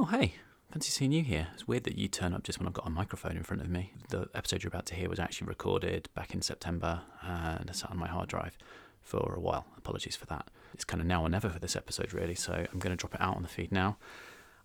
[0.00, 0.34] Oh, hey,
[0.70, 1.48] fancy seeing you here.
[1.54, 3.68] It's weird that you turn up just when I've got a microphone in front of
[3.68, 3.94] me.
[4.10, 7.98] The episode you're about to hear was actually recorded back in September and it's on
[7.98, 8.56] my hard drive
[9.02, 9.66] for a while.
[9.76, 10.52] Apologies for that.
[10.72, 13.16] It's kind of now or never for this episode, really, so I'm going to drop
[13.16, 13.96] it out on the feed now.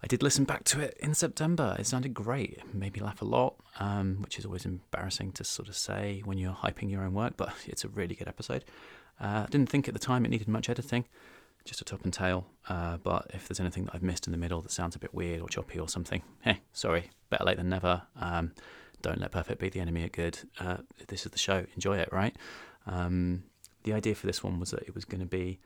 [0.04, 1.76] I did listen back to it in September.
[1.80, 2.60] It sounded great.
[2.60, 6.22] It made me laugh a lot, um, which is always embarrassing to sort of say
[6.26, 8.66] when you're hyping your own work, but it's a really good episode.
[9.20, 11.06] Uh, I didn't think at the time it needed much editing,
[11.66, 12.46] just a top and tail.
[12.68, 15.14] Uh, but if there's anything that I've missed in the middle that sounds a bit
[15.14, 18.04] weird or choppy or something, hey, sorry, better late than never.
[18.20, 18.54] Um,
[19.02, 20.40] don't let perfect be the enemy of good.
[20.60, 21.66] Uh, this is the show.
[21.76, 22.36] Enjoy it, right?
[22.88, 23.44] Um,
[23.84, 25.60] the idea for this one was that it was going to be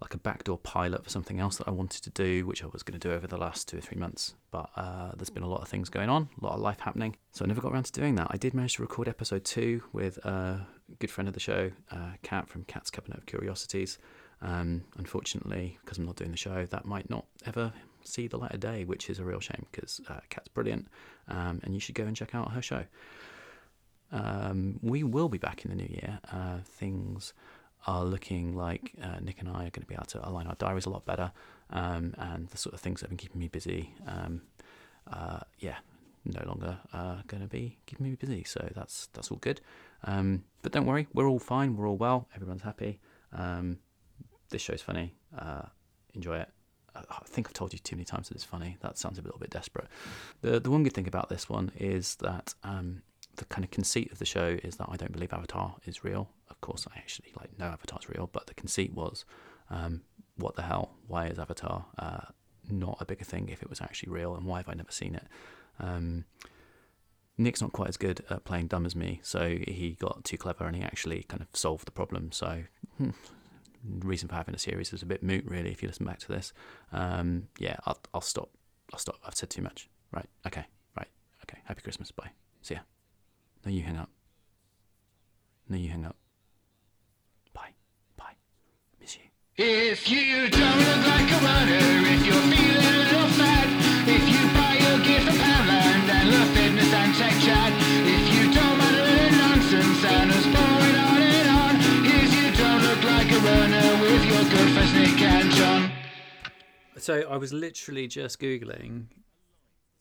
[0.00, 2.82] like a backdoor pilot for something else that I wanted to do, which I was
[2.82, 4.34] going to do over the last two or three months.
[4.50, 7.16] But uh, there's been a lot of things going on, a lot of life happening.
[7.32, 8.28] So I never got around to doing that.
[8.30, 10.66] I did manage to record episode two with a
[10.98, 13.98] good friend of the show, uh, Kat from Kat's Cabinet of Curiosities.
[14.42, 17.72] Um, unfortunately, because I'm not doing the show, that might not ever
[18.02, 20.88] see the light of day, which is a real shame because uh, Kat's brilliant
[21.28, 22.84] um, and you should go and check out her show.
[24.12, 26.18] Um, we will be back in the new year.
[26.32, 27.32] Uh, things
[27.86, 30.56] are looking like uh, Nick and I are going to be able to align our
[30.56, 31.32] diaries a lot better,
[31.70, 34.42] um, and the sort of things that have been keeping me busy, um,
[35.10, 35.76] uh, yeah,
[36.24, 38.44] no longer uh, going to be keeping me busy.
[38.44, 39.60] So that's that's all good.
[40.04, 41.76] Um, but don't worry, we're all fine.
[41.76, 42.28] We're all well.
[42.34, 43.00] Everyone's happy.
[44.50, 45.14] This show's funny.
[45.36, 45.62] Uh,
[46.14, 46.48] enjoy it.
[46.94, 48.76] I think I've told you too many times that it's funny.
[48.80, 49.86] That sounds a little bit desperate.
[50.42, 53.02] The the one good thing about this one is that um,
[53.36, 56.30] the kind of conceit of the show is that I don't believe Avatar is real.
[56.50, 59.24] Of course, I actually like know Avatar's real, but the conceit was,
[59.70, 60.02] um,
[60.36, 60.94] what the hell?
[61.06, 62.26] Why is Avatar uh,
[62.68, 65.14] not a bigger thing if it was actually real, and why have I never seen
[65.14, 65.26] it?
[65.78, 66.24] Um,
[67.38, 70.64] Nick's not quite as good at playing dumb as me, so he got too clever
[70.64, 72.32] and he actually kind of solved the problem.
[72.32, 72.64] So,
[72.98, 73.10] hmm,
[73.84, 75.70] reason for having a series is a bit moot, really.
[75.70, 76.52] If you listen back to this,
[76.92, 78.50] um, yeah, I'll, I'll stop.
[78.92, 79.16] I'll stop.
[79.24, 79.88] I've said too much.
[80.12, 80.26] Right.
[80.46, 80.64] Okay.
[80.96, 81.08] Right.
[81.44, 81.58] Okay.
[81.64, 82.10] Happy Christmas.
[82.10, 82.30] Bye.
[82.62, 82.80] See ya.
[83.64, 84.10] No, you hang up.
[85.68, 86.16] No, you hang up.
[87.52, 87.74] Bye.
[88.16, 88.34] Bye.
[89.00, 89.22] Miss you.
[89.56, 93.68] If you don't look like a runner, if you're feeling a little fat,
[94.08, 95.39] if you buy your gear
[107.00, 109.06] So I was literally just googling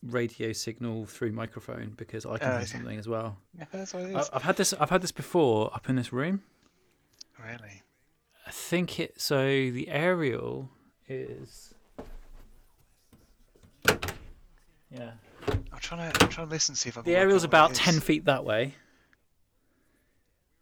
[0.03, 3.37] radio signal through microphone because I can Oh, hear something as well.
[3.57, 4.73] Yeah, that's what it I, I've had this.
[4.73, 6.41] I've had this before up in this room.
[7.39, 7.83] Really?
[8.45, 9.19] I think it.
[9.21, 10.69] So the aerial
[11.07, 11.73] is.
[14.91, 15.11] Yeah.
[15.47, 17.99] I'm trying to I'm trying to listen see if I can The aerial's about ten
[17.99, 18.75] feet that way.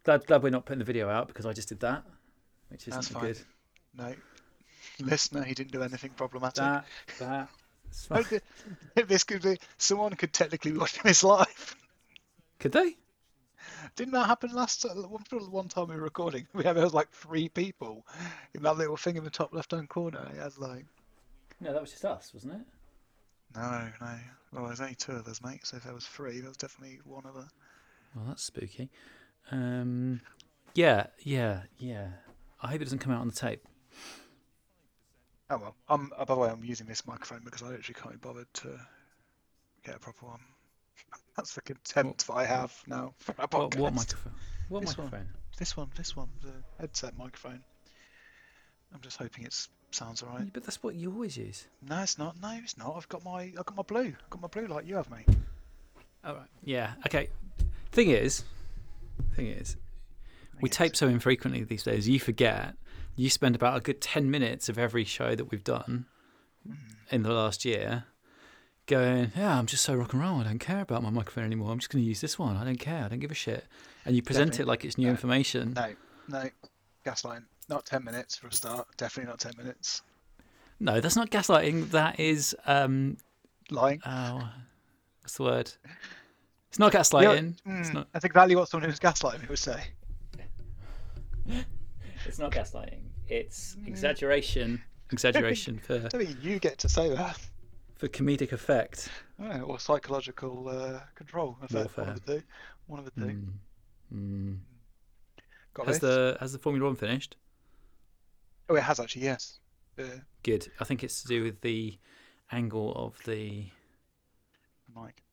[0.03, 2.03] Glad, glad we're not putting the video out because I just did that,
[2.70, 3.24] which isn't That's fine.
[3.24, 3.40] good.
[3.96, 4.14] No.
[5.06, 6.58] Listener, he didn't do anything problematic.
[6.58, 6.85] That
[7.19, 7.50] that.
[7.90, 8.24] it's fine.
[8.25, 8.41] th-
[9.08, 11.75] this could be someone could technically be watching this live.
[12.59, 12.97] Could they?
[13.96, 16.47] Didn't that happen last one, time we were recording?
[16.53, 18.06] We had like three people
[18.53, 20.28] in that little thing in the top left hand corner.
[20.34, 20.85] It had like
[21.59, 22.62] No, that was just us, wasn't it?
[23.56, 24.16] no, no.
[24.53, 25.66] Well, there's only two of us, mate.
[25.66, 27.47] So if there was three, there was definitely one other.
[28.16, 28.90] Well, that's spooky.
[29.52, 30.22] Um,
[30.74, 32.08] yeah, yeah, yeah.
[32.62, 33.66] I hope it doesn't come out on the tape.
[35.50, 35.75] Oh well.
[35.90, 38.53] I'm uh, by the way, I'm using this microphone because I literally can't be bothered
[38.56, 38.80] to
[39.85, 40.40] get a proper one.
[41.35, 43.78] That's the contempt that I have now for a podcast.
[43.78, 44.34] what microphone?
[44.69, 45.06] What This one.
[45.06, 45.28] microphone?
[45.58, 47.62] This one, this one, the headset microphone.
[48.94, 49.56] I'm just hoping it
[49.91, 50.41] sounds alright.
[50.46, 51.68] Yeah, But that's what you always use.
[51.88, 52.40] No, it's not.
[52.41, 52.96] No, it's not.
[52.96, 54.14] I've got my, I've got my blue.
[54.24, 55.28] I've got my blue like you have, mate.
[56.24, 56.47] All right.
[56.64, 56.94] Yeah.
[57.06, 57.29] Okay.
[57.91, 58.44] Thing is,
[59.35, 59.78] thing is,
[60.62, 62.08] we tape so infrequently these days.
[62.09, 62.75] You forget.
[63.19, 66.05] You spend about a good ten minutes of every show that we've done
[67.09, 68.03] in the last year,
[68.85, 70.39] going, "Yeah, I'm just so rock and roll.
[70.39, 71.72] I don't care about my microphone anymore.
[71.72, 72.55] I'm just going to use this one.
[72.55, 73.03] I don't care.
[73.03, 73.66] I don't give a shit."
[74.05, 75.11] And you present it like it's new No.
[75.11, 75.73] information.
[75.73, 75.94] No,
[76.28, 76.50] no,
[77.05, 77.45] gaslighting.
[77.67, 78.88] Not ten minutes for a start.
[78.97, 80.03] Definitely not ten minutes.
[80.79, 81.89] No, that's not gaslighting.
[81.89, 83.17] That is um,
[83.72, 83.99] Lying.
[84.05, 84.47] Oh,
[85.22, 85.72] what's the word?
[86.70, 87.55] It's not gaslighting.
[87.66, 88.11] It's Mm, not.
[88.11, 89.81] That's exactly what someone who's gaslighting would say.
[92.28, 93.02] It's not gaslighting.
[93.28, 94.82] It's exaggeration.
[95.12, 97.40] Exaggeration for I think you get to say that.
[97.96, 99.08] for comedic effect.
[99.41, 101.58] Oh, or psychological uh, control.
[101.64, 101.74] Effect.
[101.74, 102.14] One Warfare.
[102.14, 102.44] of the two.
[102.88, 103.28] One of the two.
[103.28, 103.47] Mm.
[104.14, 104.58] Mm.
[105.74, 106.09] Got Has this?
[106.09, 107.38] the has the Formula One finished?
[108.70, 109.23] Oh, it has actually.
[109.23, 109.59] Yes.
[109.97, 110.03] Uh,
[110.44, 110.68] Good.
[110.80, 111.97] I think it's to do with the
[112.52, 113.66] angle of the.
[114.94, 115.23] mic.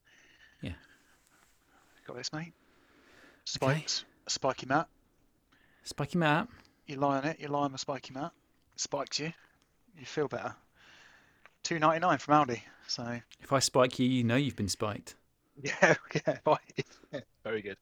[0.63, 0.73] Yeah.
[2.07, 2.41] Got this, mate.
[2.41, 2.53] Okay.
[3.45, 4.05] Spikes.
[4.27, 4.87] A spiky mat.
[5.83, 6.49] Spiky mat.
[6.87, 7.41] You lie on it.
[7.41, 8.33] You lie on the spiky mat.
[8.75, 9.33] It spikes you.
[9.99, 10.55] You feel better.
[11.63, 12.61] two ninety nine from Aldi.
[12.87, 15.15] So If I spike you, you know you've been spiked.
[15.63, 15.95] yeah,
[16.27, 16.59] yeah, right.
[17.13, 17.77] yeah, very good.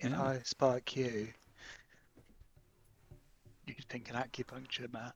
[0.00, 0.22] If Yeah.
[0.22, 1.28] I spike you,
[3.66, 5.14] you could think an acupuncture, mat.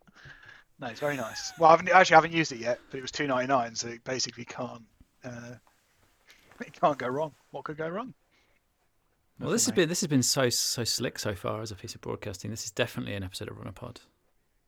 [0.79, 1.53] No, it's very nice.
[1.59, 3.75] Well, I haven't actually I haven't used it yet, but it was two ninety nine,
[3.75, 4.83] so it basically can't.
[5.25, 5.55] Uh,
[6.61, 7.33] it can't go wrong.
[7.51, 8.15] What could go wrong?
[9.41, 11.95] Well, this has been this has been so so slick so far as a piece
[11.95, 12.51] of broadcasting.
[12.51, 14.01] This is definitely an episode of Runner Pod.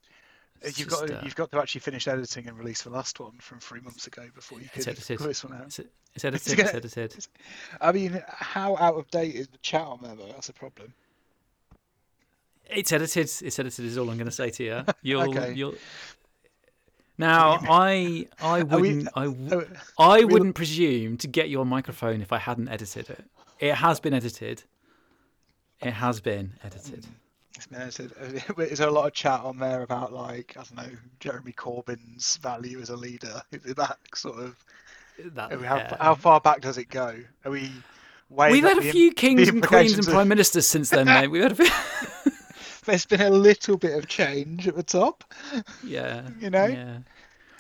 [0.07, 2.83] Uh, It's You've just, got to, uh, you've got to actually finish editing and release
[2.83, 5.67] the last one from three months ago before you It's could put this one out.
[5.67, 5.81] It's,
[6.15, 6.57] it's edited.
[6.57, 7.27] gonna- It's edited.
[7.81, 10.27] I mean, how out of date is the chat on there though?
[10.33, 10.95] That's a problem.
[12.71, 13.25] It's edited.
[13.43, 13.85] It's edited.
[13.85, 14.85] Is all I'm going to say to you.
[15.03, 15.23] You'll.
[15.37, 15.53] Okay.
[15.53, 15.75] You'll.
[17.19, 19.65] Now, I I wouldn't I, w- Oh,
[19.99, 23.25] I wouldn't presume to get your microphone if I hadn't edited it.
[23.63, 24.65] It has been edited.
[25.81, 27.07] It has been edited.
[27.55, 28.13] it's been edited.
[28.59, 32.37] Is there a lot of chat on there about like I don't know Jeremy Corbyn's
[32.39, 33.41] value as a leader?
[33.53, 34.65] Is that sort of
[35.35, 35.97] That, how, yeah.
[36.01, 37.17] how far back does it go?
[37.45, 37.71] Are we?
[38.31, 41.07] We've had a the im- few kings and queens and of- prime ministers since then,
[41.07, 41.29] mate.
[41.29, 41.69] We've had a few.
[42.85, 45.23] There's been a little bit of change at the top.
[45.85, 46.29] yeah.
[46.41, 46.65] You know?
[46.67, 46.99] Yeah.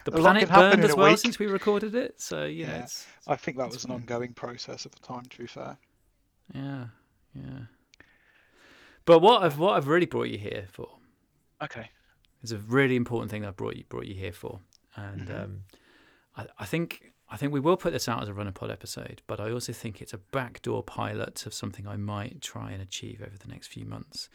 [0.05, 1.19] The A planet burned as well week.
[1.19, 2.83] since we recorded it, so Yeah.
[2.83, 5.23] it's I think that was an ongoing process at the time.
[5.31, 5.77] To be fair.
[6.55, 6.87] Yeah,
[7.35, 7.61] yeah.
[9.05, 10.89] But what I've what I've really brought you here for
[11.61, 11.91] Okay.
[12.43, 14.61] is a really important thing that I brought you brought you here for,
[14.95, 15.45] and Mhm.
[15.45, 15.65] um,
[16.37, 19.23] I, I think I think we will put this out as a runner pod episode,
[19.27, 23.23] but I also think it's a backdoor pilot of something I might try and achieve
[23.23, 24.29] over the next few months.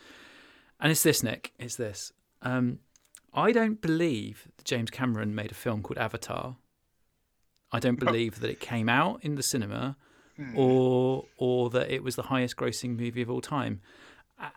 [0.79, 1.53] And it's this, Nick.
[1.59, 2.11] It's this.
[2.41, 2.79] Um,
[3.33, 6.57] I don't believe that James Cameron made a film called Avatar.
[7.71, 9.95] I don't believe that it came out in the cinema
[10.37, 10.55] Hmm.
[10.55, 13.81] or or that it was the highest grossing movie of all time.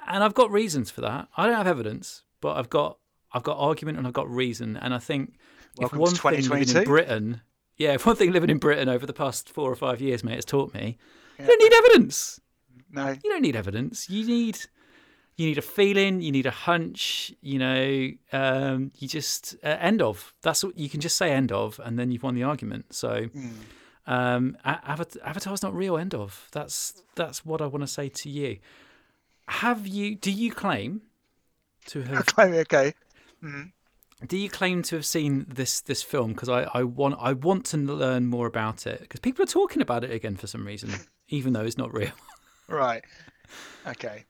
[0.07, 1.29] And I've got reasons for that.
[1.39, 2.99] I don't have evidence, but I've got
[3.33, 4.77] I've got argument and I've got reason.
[4.77, 5.35] And I think
[5.79, 7.41] Welcome if one thing living in Britain,
[7.79, 10.35] yeah, if one thing living in Britain over the past four or five years, mate,
[10.35, 10.99] has taught me,
[11.39, 11.45] Yeah.
[11.47, 12.41] you don't need evidence.
[12.93, 13.09] No.
[13.11, 14.11] You don't need evidence.
[14.11, 14.59] You need
[15.37, 16.21] you need a feeling.
[16.21, 17.33] You need a hunch.
[17.41, 20.35] You know, um, you just uh, end of.
[20.43, 22.93] That's what you can just say end of, and then you've won the argument.
[22.95, 23.25] So.
[23.33, 23.49] Hmm.
[24.07, 25.97] Um, Avatar, Avatar's not real.
[25.97, 26.49] End of.
[26.53, 28.59] That's that's what I want to say to you.
[29.49, 30.15] Have you?
[30.17, 31.03] Do you claim
[31.87, 32.27] to have?
[32.27, 32.95] claim okay.
[33.43, 33.73] Mhm.
[34.27, 36.33] do you claim to have seen this this film?
[36.33, 39.01] Because I, I want I want to learn more about it.
[39.01, 40.91] Because people are talking about it again for some reason,
[41.29, 42.13] even though it's not real.
[42.69, 43.03] Right.
[43.85, 44.27] Okay.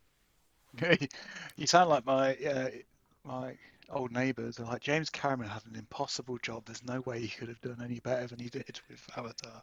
[1.57, 2.69] you sound like my uh,
[3.23, 3.55] my
[3.91, 4.57] old neighbours.
[4.57, 6.65] They're like James Cameron had an impossible job.
[6.67, 9.63] There's no way he could have done any better than he did with Avatar.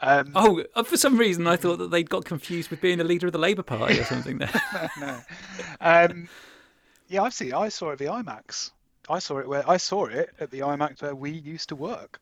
[0.00, 3.04] Um, Oh, uh, for some reason I thought that they'd got confused with being a
[3.04, 4.38] leader of the Labour Party or something.
[4.38, 4.50] There.
[5.00, 5.18] no.
[5.80, 6.28] Um,
[7.08, 7.52] yeah, I've seen.
[7.54, 8.70] I saw it at the IMAX.
[9.08, 12.20] I saw it where I saw it at the IMAX where we used to work.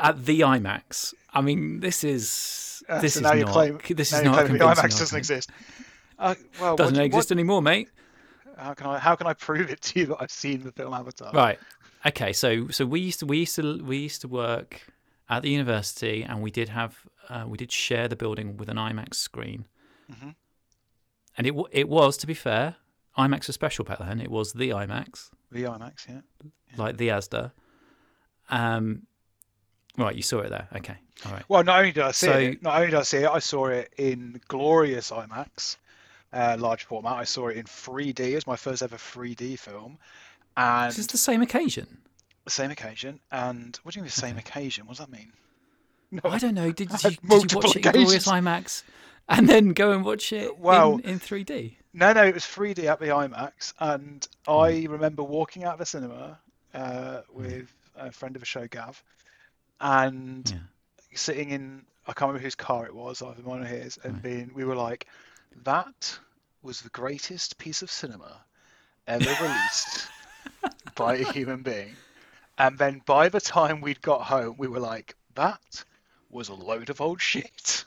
[0.00, 1.14] At the IMAX.
[1.32, 3.48] I mean, this is Uh, this so is now not.
[3.52, 5.50] claim, this is not a the IMAX doesn't exist.
[6.18, 7.88] Uh, well, Doesn't what, exist anymore, mate.
[8.60, 10.92] How can I how can I prove it to you that I've seen the film
[10.94, 11.32] Avatar?
[11.32, 11.58] Right.
[12.06, 12.32] Okay.
[12.32, 14.82] So so we used to we used to we used to work
[15.28, 16.98] at the university, and we did have
[17.28, 19.64] uh, we did share the building with an IMAX screen,
[20.12, 20.34] Mhm.
[21.38, 22.76] and it it was to be fair,
[23.16, 24.20] IMAX was special back then.
[24.20, 26.20] It was the IMAX, The IMAX, yeah.
[26.76, 27.52] like the ASDA.
[28.50, 29.06] Um.
[29.96, 30.14] Right.
[30.16, 30.68] You saw it there.
[30.76, 30.96] Okay.
[31.26, 31.44] All right.
[31.48, 33.38] Well, not only did I see So- it, not only did I see it, I
[33.40, 35.76] saw it in glorious IMAX,
[36.32, 37.12] uh, large format.
[37.14, 38.20] I saw it in 3D.
[38.20, 39.98] It was my first ever 3D film,
[40.56, 41.98] and This is the same occasion.
[42.44, 43.20] the same occasion.
[43.32, 44.86] And what do you mean the same occasion?
[44.86, 45.32] What does that mean?
[46.12, 46.72] No, I don't know.
[46.72, 48.26] Did, did, you, did you multiple watch it in glorious.
[48.26, 48.82] IMAX,
[49.28, 51.76] and then go and watch it Well- in, in 3D?
[51.94, 54.92] No, no, it was 3D at the IMAX, and I Hmm.
[54.92, 56.38] remember walking out of the cinema
[56.74, 59.02] uh, with a friend of the show, Gav,
[59.80, 60.58] and Yeah.
[61.14, 64.22] sitting in I can't remember whose car it was, either mine or his, and Right.
[64.22, 65.06] being we were like,
[65.64, 66.18] that
[66.62, 68.44] was the greatest piece of cinema
[69.06, 70.08] ever released
[70.94, 71.96] by a human being.
[72.58, 75.84] And then by the time we'd got home, we were like, that
[76.28, 77.84] was a load of old shit.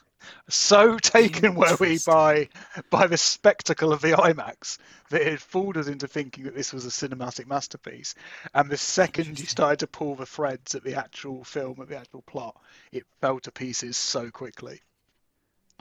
[0.50, 2.48] So taken were we by
[2.90, 4.78] by the spectacle of the IMAX
[5.10, 8.16] that it fooled us into thinking that this was a cinematic masterpiece.
[8.54, 11.98] And the second you started to pull the threads at the actual film, at the
[11.98, 12.56] actual plot,
[12.92, 14.82] it fell to pieces so quickly.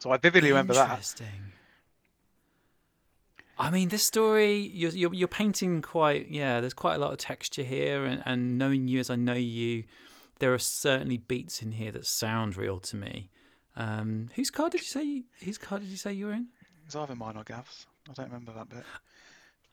[0.01, 1.15] So I vividly remember that.
[3.63, 6.61] I mean, this story you're, you're you're painting quite yeah.
[6.61, 9.85] There's quite a lot of texture here, and, and knowing you as I know you,
[10.41, 13.31] there are certainly beats in here that sound real to me.
[13.77, 15.23] Um, whose car did you say?
[15.45, 16.49] Whose car did you say you were in?
[16.87, 17.87] It's either mine or Gav's.
[18.11, 18.85] I don't remember that bit.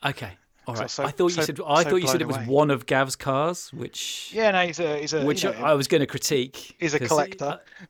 [0.05, 0.31] Okay,
[0.67, 0.83] All right.
[0.83, 2.45] I so- I thought you so- said I so thought you said it was away.
[2.45, 5.73] one of Gav's cars, which Yeah, no, he's a he's a which you know, I
[5.73, 6.75] was going to critique.
[6.79, 7.59] he's a collector.
[7.59, 7.85] I-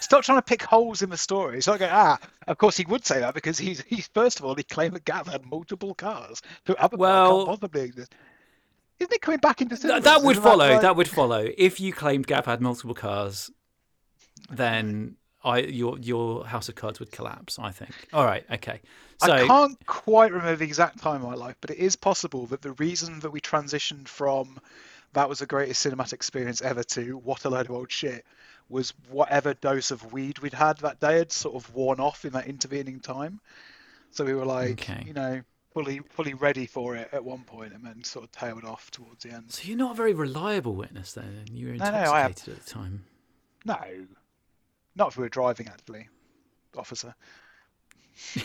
[0.00, 1.58] Stop trying to pick holes in the story.
[1.58, 4.54] It's like, ah, of course he would say that because he's he's first of all
[4.54, 6.40] he claimed that Gav had multiple cars.
[6.66, 8.14] So Avatar Well- can't possibly exist.
[8.98, 10.04] Isn't it coming back into cinemas?
[10.04, 10.68] that would Isn't follow.
[10.70, 11.46] like- That would follow.
[11.58, 13.50] If you claimed Gav had multiple cars,
[14.50, 17.58] then I your your House of Cards would collapse.
[17.58, 17.90] I think.
[18.12, 18.44] All right.
[18.50, 18.80] Okay.
[19.24, 22.46] So I can't quite remember the exact time in my life, but it is possible
[22.46, 24.58] that the reason that we transitioned from
[25.12, 28.24] that was the greatest cinematic experience ever to what a load of old shit
[28.68, 32.32] was whatever dose of weed we'd had that day had sort of worn off in
[32.32, 33.40] that intervening time.
[34.10, 35.02] So we were like, Okay.
[35.06, 35.42] you know,
[35.74, 39.24] fully fully ready for it at one point, and then sort of tailed off towards
[39.24, 39.50] the end.
[39.50, 41.44] So you're not a very reliable witness then.
[41.52, 43.04] You were No, no, intoxicated at the time.
[43.64, 43.78] No,
[44.96, 46.08] not if we were driving actually,
[46.76, 47.14] officer.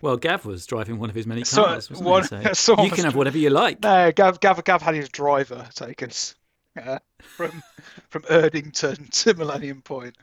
[0.00, 1.90] Well, Gav was driving one of his many So- cars.
[1.90, 2.54] wasn't one-?
[2.54, 3.82] So you can have whatever you like.
[3.82, 6.36] No, Gav, Gav, Gav had his driver take us
[6.78, 7.62] uh, from
[8.08, 10.16] from Erdington to Millennium Point.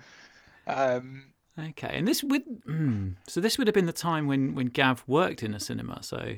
[0.67, 1.25] Um,
[1.57, 5.03] Okay, and this would mm, so this would have been the time when when Gav
[5.07, 6.03] worked in a cinema.
[6.03, 6.35] So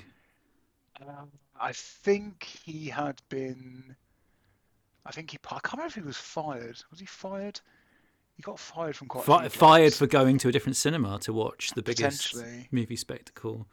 [1.60, 3.96] I think he had been.
[5.06, 5.38] I think he.
[5.48, 6.78] I can't remember if he was fired.
[6.92, 7.60] Was he fired?
[8.36, 9.24] He got fired from quite.
[9.24, 9.98] a fi- few fired jobs.
[9.98, 12.36] for going to a different cinema to watch the biggest
[12.72, 13.66] movie spectacle.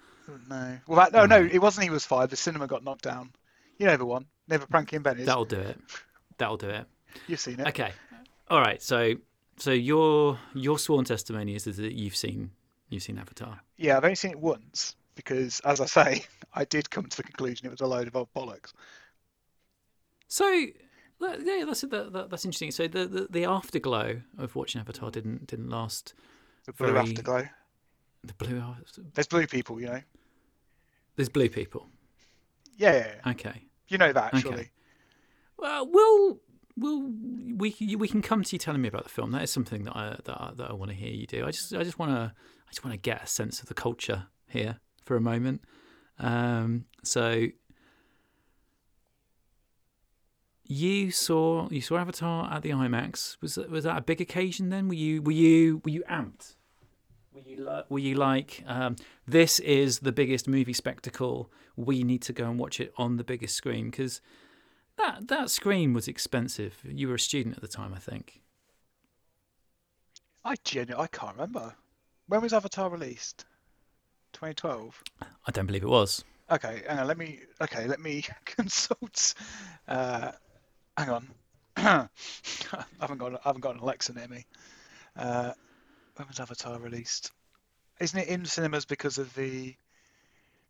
[0.48, 0.78] No.
[0.86, 1.46] Well, that, no, no.
[1.50, 1.84] It wasn't.
[1.84, 2.30] He was fired.
[2.30, 3.32] The cinema got knocked down.
[3.78, 4.26] You know the one.
[4.48, 5.26] Never Frankie and Benny's.
[5.26, 5.78] That'll do it.
[6.38, 6.86] That'll do it.
[7.28, 7.68] You've seen it.
[7.68, 7.92] Okay.
[8.48, 8.82] All right.
[8.82, 9.14] So
[9.56, 12.50] so your your sworn testimony is that you've seen
[12.88, 13.60] you've seen Avatar.
[13.76, 16.24] Yeah, I've only seen it once because, as I say,
[16.54, 18.72] I did come to the conclusion it was a load of old bollocks.
[20.28, 20.48] So
[21.20, 22.70] yeah, that's that, that, that's interesting.
[22.70, 26.14] So the, the the afterglow of watching Avatar didn't didn't last.
[26.66, 27.48] The blue Very- afterglow.
[28.24, 28.62] The blue.
[29.12, 30.00] There's blue people, you know.
[31.16, 31.86] There's blue people.
[32.78, 33.16] Yeah.
[33.26, 33.62] Okay.
[33.88, 34.40] you know that Okay.
[34.40, 34.70] surely.
[35.64, 36.40] Well, we'll
[36.76, 37.10] we'll
[37.56, 39.30] we we can come to you telling me about the film.
[39.30, 41.46] That is something that I that that I want to hear you do.
[41.46, 43.74] I just I just want to I just want to get a sense of the
[43.74, 45.62] culture here for a moment.
[46.18, 47.46] Um, so
[50.64, 53.38] you saw you saw Avatar at the IMAX.
[53.40, 54.86] Was that, was that a big occasion then?
[54.88, 56.56] Were you were you were you amped?
[57.32, 61.50] Were you li- were you like um, this is the biggest movie spectacle?
[61.74, 64.20] We need to go and watch it on the biggest screen because
[64.96, 66.82] that that screen was expensive.
[66.84, 68.40] You were a student at the time, I think.
[70.44, 71.74] I genuinely I can't remember.
[72.26, 73.44] When was Avatar released?
[74.32, 75.02] 2012.
[75.22, 76.24] I don't believe it was.
[76.50, 77.06] Okay, hang on.
[77.06, 77.40] Let me.
[77.60, 79.34] Okay, let me consult.
[79.88, 80.32] Uh,
[80.96, 81.28] hang on.
[81.76, 82.08] I
[83.00, 83.34] haven't got.
[83.34, 84.46] I haven't got an Alexa near me.
[85.16, 85.52] Uh,
[86.16, 87.32] when was Avatar released?
[88.00, 89.74] Isn't it in cinemas because of the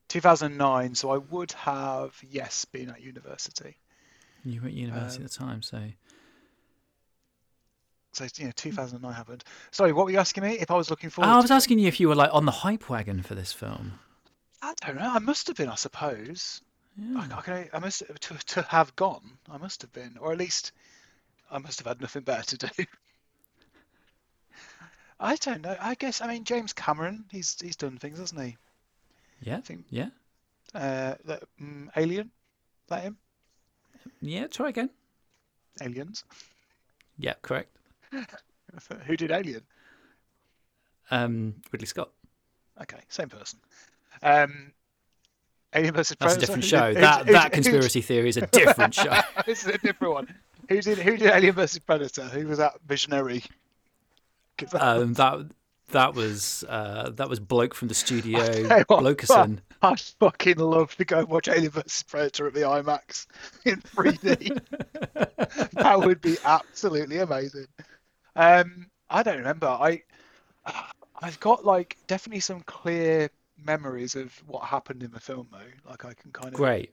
[0.09, 0.95] 2009?
[0.95, 3.76] So I would have yes been at university.
[4.45, 5.83] You were at university Um, at the time, so
[8.13, 9.45] So you know 2009 happened.
[9.73, 10.53] Sorry, what were you asking me?
[10.59, 11.29] If I was looking forward?
[11.31, 11.57] I was to it?
[11.57, 13.99] asking you if you were like on the hype wagon for this film.
[14.63, 15.11] I don't know.
[15.11, 15.69] I must have been.
[15.69, 16.61] I suppose.
[16.97, 17.19] Yeah.
[17.19, 19.39] I, I, can, I must to to have gone.
[19.51, 20.73] I must have been, or at least
[21.51, 22.85] I must have had nothing better to do.
[25.21, 25.77] I don't know.
[25.81, 27.25] I guess I mean James Cameron.
[27.31, 28.57] He's he's done things, hasn't he?
[29.41, 30.09] Yeah, I think- yeah,
[30.75, 32.31] Uh, that, mm, Alien.
[32.89, 33.19] That him?
[34.21, 34.47] Yeah.
[34.47, 34.91] Try again.
[35.81, 36.25] Aliens.
[37.19, 37.77] Yeah, correct.
[39.07, 39.63] Who did Alien?
[41.11, 42.11] Um, Ridley Scott.
[42.83, 43.59] Okay, same person.
[44.23, 44.73] Um,
[45.75, 46.93] Alien versus That's a different show.
[46.95, 49.13] did- That who's- that who's- conspiracy theory is a different show.
[49.47, 50.35] this is a different one.
[50.69, 52.25] Who did who did Alien versus Predator?
[52.25, 53.45] Who was that visionary?
[54.59, 55.47] that- Um, that
[55.91, 58.39] that was uh, that was bloke from the studio,
[58.85, 59.59] Blokerson.
[59.85, 63.26] I'd fucking love to go watch Alien vs Predator at the IMAX
[63.64, 64.61] in 3D.
[65.73, 67.67] that would be absolutely amazing.
[68.37, 69.67] Um, I don't remember.
[69.67, 70.03] I
[71.21, 73.31] I've got like definitely some clear
[73.62, 75.91] memories of what happened in the film though.
[75.91, 76.91] Like I can kind of Great.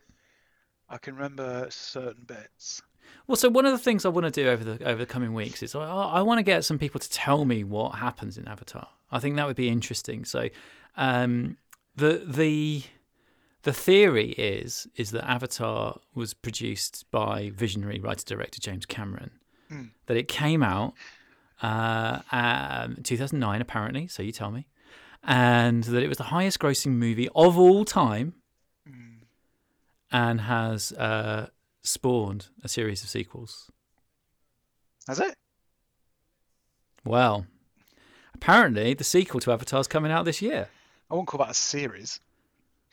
[0.90, 2.82] I can remember certain bits.
[3.28, 5.34] Well, so one of the things I want to do over the over the coming
[5.34, 8.48] weeks is I, I want to get some people to tell me what happens in
[8.48, 8.88] Avatar.
[9.12, 10.26] I think that would be interesting.
[10.26, 10.50] So,
[10.98, 11.58] um,
[11.96, 12.84] the the
[13.64, 19.32] the theory is is that Avatar was produced by visionary writer director James Cameron.
[19.70, 19.84] Hmm.
[20.08, 20.94] That it came out
[21.62, 24.08] uh, um, 2009 apparently.
[24.08, 24.68] So you tell me,
[25.24, 28.34] and that it was the highest grossing movie of all time,
[28.88, 29.24] Hmm.
[30.12, 31.48] and has uh,
[31.84, 33.70] spawned a series of sequels.
[35.08, 35.36] Has it?
[37.06, 37.46] Well,
[38.36, 40.70] apparently the sequel to Avatar's coming out this year.
[41.12, 42.22] I won't call that a series.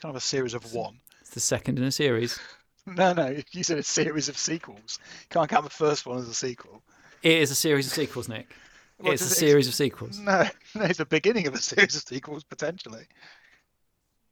[0.03, 0.99] Kind of a series of one.
[1.21, 2.39] It's the second in a series.
[2.97, 4.99] No, no, you said a series of sequels.
[5.29, 6.83] Can't count the first one as a sequel.
[7.23, 8.47] It is a series of sequels, Nick.
[8.97, 10.19] What it's a series of sequels.
[10.23, 13.05] No, no, it's the beginning of a series of sequels potentially.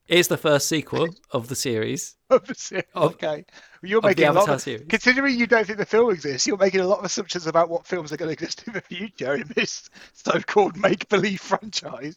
[0.09, 2.17] It's the first sequel of the series.
[2.31, 2.85] Of a series.
[2.95, 3.45] Of- okay,
[3.83, 4.87] well, you're the making a lot of, series.
[4.89, 7.87] Considering you don't think the film exists, you're making a lot of assumptions about what
[7.87, 12.17] films are going to exist in the future in this so-called make-believe franchise.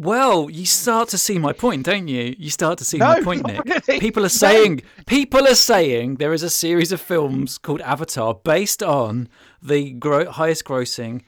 [0.00, 2.32] Well, you start to see my point, don't you?
[2.38, 3.82] You start to see my No, point, not Nick.
[3.88, 3.98] really.
[3.98, 8.80] People are saying people are saying there is a series of films called Avatar based
[8.80, 9.28] on
[9.60, 11.22] the gro- highest grossing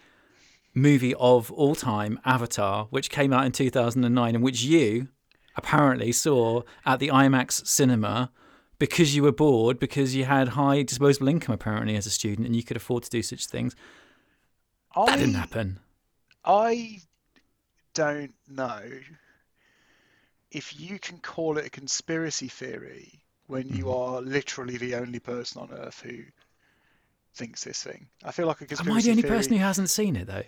[0.72, 5.08] movie of all time, Avatar, which came out in 2009 and which you
[5.56, 8.30] apparently saw at the IMAX cinema
[8.78, 12.54] because you were bored because you had high disposable income apparently as a student and
[12.54, 13.74] you could afford to do such things.
[14.94, 15.80] That didn't happen.
[16.44, 17.00] I
[17.94, 18.82] don't know
[20.50, 23.88] if you can call it a conspiracy theory when you Mm-hmm.
[24.16, 26.18] are literally the only person on Earth who
[27.34, 28.08] thinks this thing.
[28.24, 29.36] I feel like a conspiracy Am I the only theory...
[29.36, 30.42] person who hasn't seen it though?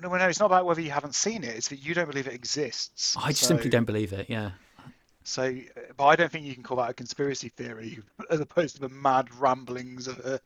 [0.00, 1.56] No, no, it's not about whether you haven't seen it.
[1.56, 3.16] It's that you don't believe it exists.
[3.18, 4.26] I just So- simply don't believe it.
[4.30, 4.52] Yeah.
[5.24, 5.54] So,
[5.96, 7.98] but I don't think you can call that a conspiracy theory
[8.30, 10.40] as opposed to the mad ramblings of a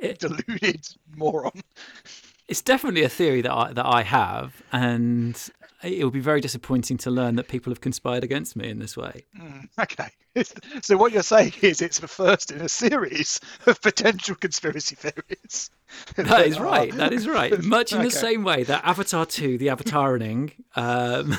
[0.00, 0.86] It- deluded
[1.16, 1.60] moron.
[2.50, 5.40] It's definitely a theory that I that I have, and
[5.84, 8.96] it would be very disappointing to learn that people have conspired against me in this
[8.96, 9.24] way.
[9.38, 10.08] Mm, okay.
[10.82, 15.70] So what you're saying is it's the first in a series of potential conspiracy theories.
[16.16, 16.92] That is right.
[16.92, 17.62] That is right.
[17.62, 21.36] Much in the same way that Avatar Two: The Avataring um,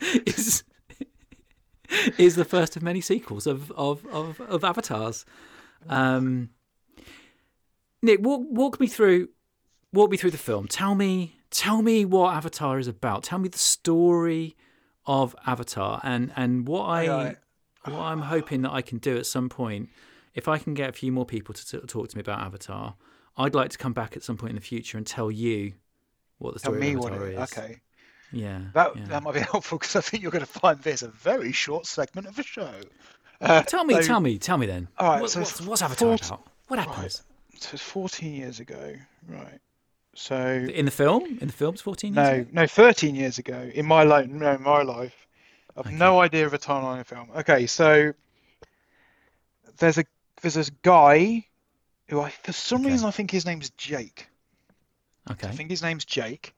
[0.26, 0.62] is
[2.18, 5.24] is the first of many sequels of of of, of avatars.
[5.88, 6.50] Um,
[8.02, 9.28] Nick, walk walk me through
[9.94, 10.68] walk me through the film.
[10.68, 13.22] Tell me tell me what Avatar is about.
[13.24, 14.56] Tell me the story
[15.06, 17.36] of Avatar and and what I Alright.
[17.84, 19.88] what I'm hoping that I can do at some point.
[20.34, 22.96] If I can get a few more people to t- talk to me about Avatar,
[23.36, 25.74] I'd like to come back at some point in the future and tell you
[26.38, 27.52] what the Tell story me of what Avatar it is.
[27.52, 27.80] Okay.
[28.32, 28.60] Yeah.
[28.74, 29.04] That yeah.
[29.06, 31.86] that might be helpful because I think you're going to find this a very short
[31.86, 32.72] segment of the show.
[33.40, 34.88] Uh, Tell me, so- tell me, tell me then.
[34.98, 36.46] All right, What- so what's, what's Avatar fort- about?
[36.68, 37.22] What happens
[37.58, 38.94] So it's 14 years ago,
[39.28, 39.60] right?
[40.16, 40.36] So
[40.72, 41.24] in the film?
[41.40, 42.26] In the film's fourteen years.
[42.28, 42.50] no, ago?
[42.52, 44.28] no, 13 years ago in my life.
[44.28, 45.26] No, in my life,
[45.76, 47.28] I've no idea of a timeline of film.
[47.36, 48.12] Okay, so
[49.78, 50.04] there's a
[50.42, 51.46] there's this guy
[52.08, 52.90] who I for some Okay.
[52.92, 54.28] reason I think his name's Jake.
[55.30, 55.48] Okay.
[55.48, 56.54] I think his name's Jake.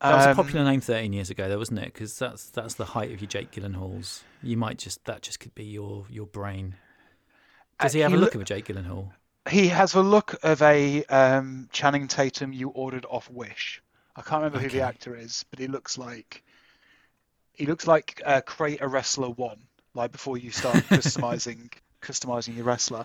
[0.00, 1.92] That was a Um, popular name 13 years ago, though, wasn't it?
[1.92, 4.22] Because that's that's the height of your Jake Gyllenhaals.
[4.42, 6.76] You might just that just could be your your brain.
[7.80, 9.12] Does he Uh, have he a loo- look of a Jake Gyllenhaal?
[9.48, 13.82] He has a look of a um, Channing Tatum you ordered off Wish.
[14.16, 16.42] I can't remember who the actor is, but he looks like
[17.52, 19.58] he looks like uh, create a wrestler one,
[19.94, 23.04] like before you start customizing customizing your wrestler.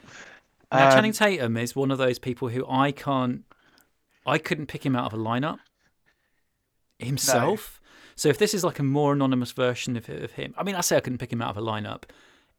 [0.72, 3.44] Now, Um, Channing Tatum is one of those people who I can't,
[4.26, 5.60] I couldn't pick him out of a lineup
[7.00, 7.80] himself.
[8.16, 10.82] So if this is like a more anonymous version of, of him, I mean, I
[10.82, 12.04] say I couldn't pick him out of a lineup.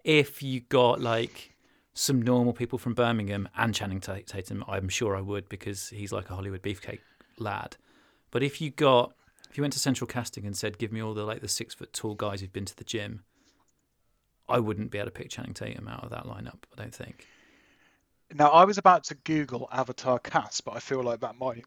[0.02, 1.53] If you got like
[1.94, 6.28] some normal people from Birmingham and Channing Tatum, I'm sure I would because he's like
[6.28, 7.00] a Hollywood beefcake
[7.38, 7.76] lad.
[8.32, 9.14] But if you got,
[9.48, 11.72] if you went to Central Casting and said, "Give me all the like the six
[11.72, 13.22] foot tall guys who've been to the gym,"
[14.48, 16.64] I wouldn't be able to pick Channing Tatum out of that lineup.
[16.76, 17.28] I don't think.
[18.34, 21.64] Now I was about to Google Avatar cast, but I feel like that might.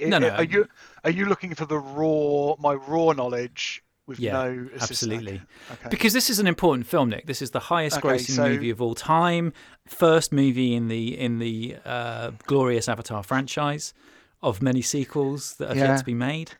[0.00, 0.30] No, no.
[0.30, 0.66] Are you
[1.04, 5.40] are you looking for the raw my raw knowledge with Yeah, no absolutely.
[5.70, 5.88] Okay.
[5.90, 7.26] Because this is an important film, Nick.
[7.26, 9.52] This is the highest Okay, grossing so- movie of all time.
[9.86, 13.94] First movie in the in the uh, glorious Avatar franchise
[14.42, 15.88] of many sequels that have Yeah.
[15.92, 16.52] yet to be made.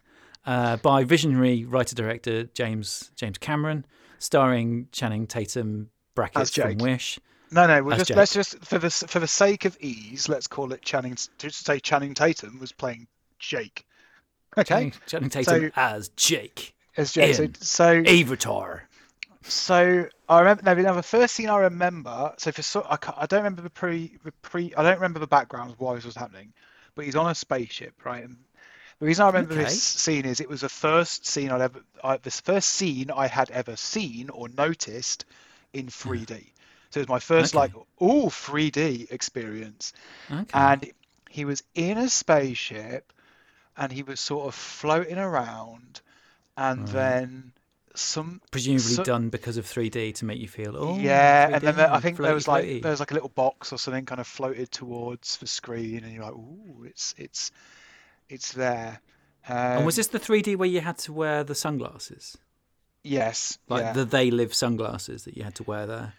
[0.47, 3.85] Uh, by visionary writer director James James Cameron,
[4.19, 7.19] starring Channing Tatum brackets from Wish.
[7.51, 7.83] No, no.
[7.83, 8.17] We'll just Jake.
[8.17, 11.17] let's just for the for the sake of ease, let's call it Channing.
[11.39, 13.09] To say Channing Tatum was playing
[13.39, 13.87] Jake.
[14.57, 16.75] Okay, Channing, Channing Tatum So- as Jake.
[16.99, 17.33] As Jake.
[17.35, 18.89] So, so Avatar.
[19.49, 22.35] So I remember no, now the first scene I remember.
[22.39, 25.27] So for so I, I don't remember the pre the pre I don't remember the
[25.27, 26.53] background of why this was happening,
[26.95, 28.25] but he's on a spaceship, right?
[28.25, 28.37] And
[29.01, 29.57] the reason I remember Okay.
[29.57, 33.27] this scene is it was the first scene I'd ever I, this first scene I
[33.29, 35.25] had ever seen or noticed
[35.73, 36.53] in 3D.
[36.91, 37.57] So it was my first Okay.
[37.57, 39.93] like all 3D experience,
[40.31, 40.53] Okay.
[40.53, 40.91] and
[41.31, 43.13] he was in a spaceship,
[43.77, 46.01] and he was sort of floating around,
[46.59, 46.93] and Right.
[46.93, 47.53] then
[47.95, 51.75] some Presumably so- done because of 3D to make you feel, oh, yeah, and then
[51.75, 53.79] 3D, there, I think there was like floaty." there was like a little box or
[53.79, 57.51] something kind of floated towards the screen, and you're like, ooh, it's it's
[58.29, 59.01] it's there.
[59.49, 62.37] Um, And was this the 3D where you had to wear the sunglasses?
[63.03, 63.59] Yes.
[63.69, 63.93] like yeah.
[63.95, 66.13] the they live sunglasses that you had to wear there.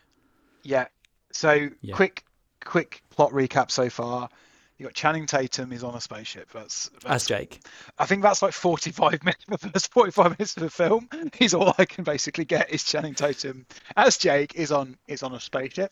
[0.63, 0.87] Yeah.
[1.31, 1.95] So Yeah.
[1.95, 2.25] quick,
[2.65, 4.29] quick plot recap so far.
[4.79, 6.49] You got Channing Tatum is on a spaceship.
[6.53, 7.59] That's, As that's Jake.
[7.99, 9.43] I think that's like 45 minutes.
[9.47, 11.07] The first 45 minutes of the film
[11.39, 13.65] is all I can basically get is Channing Tatum
[13.97, 15.91] as Jake is on is on a spaceship.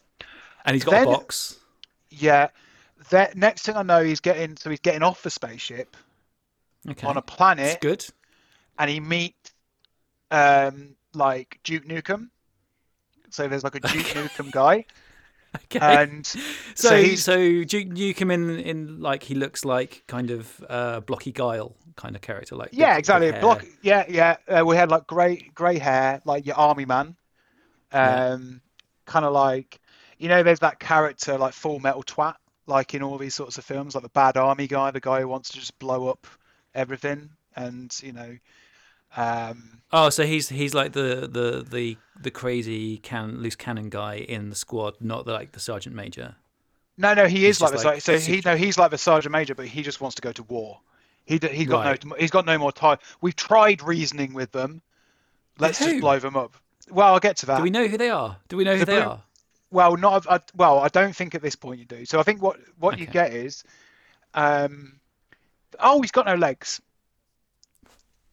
[0.65, 1.57] And he's got Then- a box.
[2.09, 2.47] Yeah.
[3.09, 5.95] That next thing I know, he's getting so he's getting off the spaceship
[6.89, 7.05] Okay.
[7.05, 8.05] on a That's planet, good.
[8.79, 9.51] and he meets
[10.31, 12.29] um like Duke Nukem.
[13.29, 14.85] So there's like a Duke Nukem guy,
[15.65, 15.79] Okay.
[15.79, 16.39] and so
[16.75, 21.31] so he's- so Duke Nukem in in like he looks like kind of uh blocky
[21.31, 23.31] guile kind of character like Yeah, big exactly.
[23.31, 23.65] Block.
[23.81, 24.37] Yeah, yeah.
[24.47, 27.15] Uh, we had like grey, grey hair, like your army man.
[27.91, 28.33] Yeah.
[28.33, 28.61] Um,
[29.05, 29.79] kind of like,
[30.19, 32.35] you know, there's that character like Full Metal Twat,
[32.67, 35.27] like in all these sorts of films, like the bad army guy, the guy who
[35.27, 36.27] wants to just blow up
[36.75, 38.37] everything, and you know,
[39.17, 44.15] um, Oh, so he's he's like the the the the crazy can loose cannon guy
[44.15, 46.35] in the squad, not the, like the sergeant major.
[46.97, 49.55] no, no, he is like the like so he no, he's like the sergeant major,
[49.55, 50.79] but he just wants to go to war.
[51.25, 52.05] He he got right.
[52.05, 52.97] no he's got no more time.
[53.21, 54.81] We've tried reasoning with them.
[55.57, 56.55] Let's just blow them up.
[56.89, 57.57] Well, I'll get to that.
[57.57, 58.37] Do we know who they are?
[58.49, 59.23] Do we know who The they blue- are?
[59.71, 60.79] Well, not I, well.
[60.79, 62.05] I don't think at this point you do.
[62.05, 63.63] So I think what what you get is,
[64.33, 64.99] um,
[65.79, 66.81] oh, he's got no legs.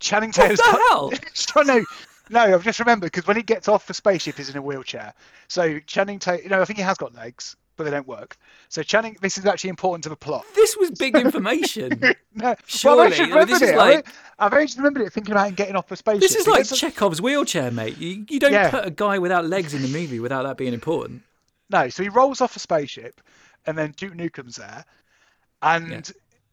[0.00, 1.12] Channing What the hell?
[1.34, 1.84] so no,
[2.30, 2.40] no.
[2.54, 5.14] I've just remembered because when he gets off the spaceship, he's in a wheelchair.
[5.48, 8.36] So Channing Tatum, you know, I think he has got legs, but they don't work.
[8.68, 10.44] So Channing, this is actually important to the plot.
[10.54, 12.00] This was big information.
[12.36, 13.76] No, well, Surely, I've just I mean, remembered this is it.
[13.76, 14.06] like-
[14.40, 16.20] I've just remembered it thinking about him getting off the spaceship.
[16.20, 17.96] this is like Chekhov's wheelchair, mate.
[17.96, 18.70] You, you don't Yeah.
[18.72, 21.22] put a guy without legs in the movie without that being important.
[21.70, 23.20] No, so he rolls off a spaceship,
[23.66, 24.84] and then Duke Nukem's there,
[25.62, 26.00] and Yeah.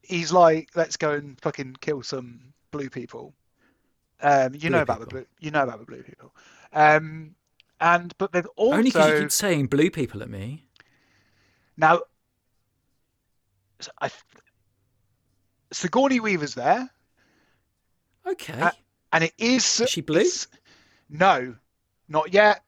[0.04, 3.34] he's like, "Let's go and fucking kill some blue people."
[4.22, 6.34] Um, you Blue know about the blue, you know about the blue people.
[6.74, 7.36] Um,
[7.80, 10.66] and but they've also Only because you keep saying blue people at me.
[11.78, 12.02] now.
[13.80, 14.12] so I,
[15.72, 16.90] Sigourney Weaver's there,
[18.26, 18.60] Okay.
[18.60, 18.72] Uh,
[19.12, 19.80] and it is.
[19.80, 20.26] Is she blue?
[21.10, 21.56] No,
[22.08, 22.64] not yet.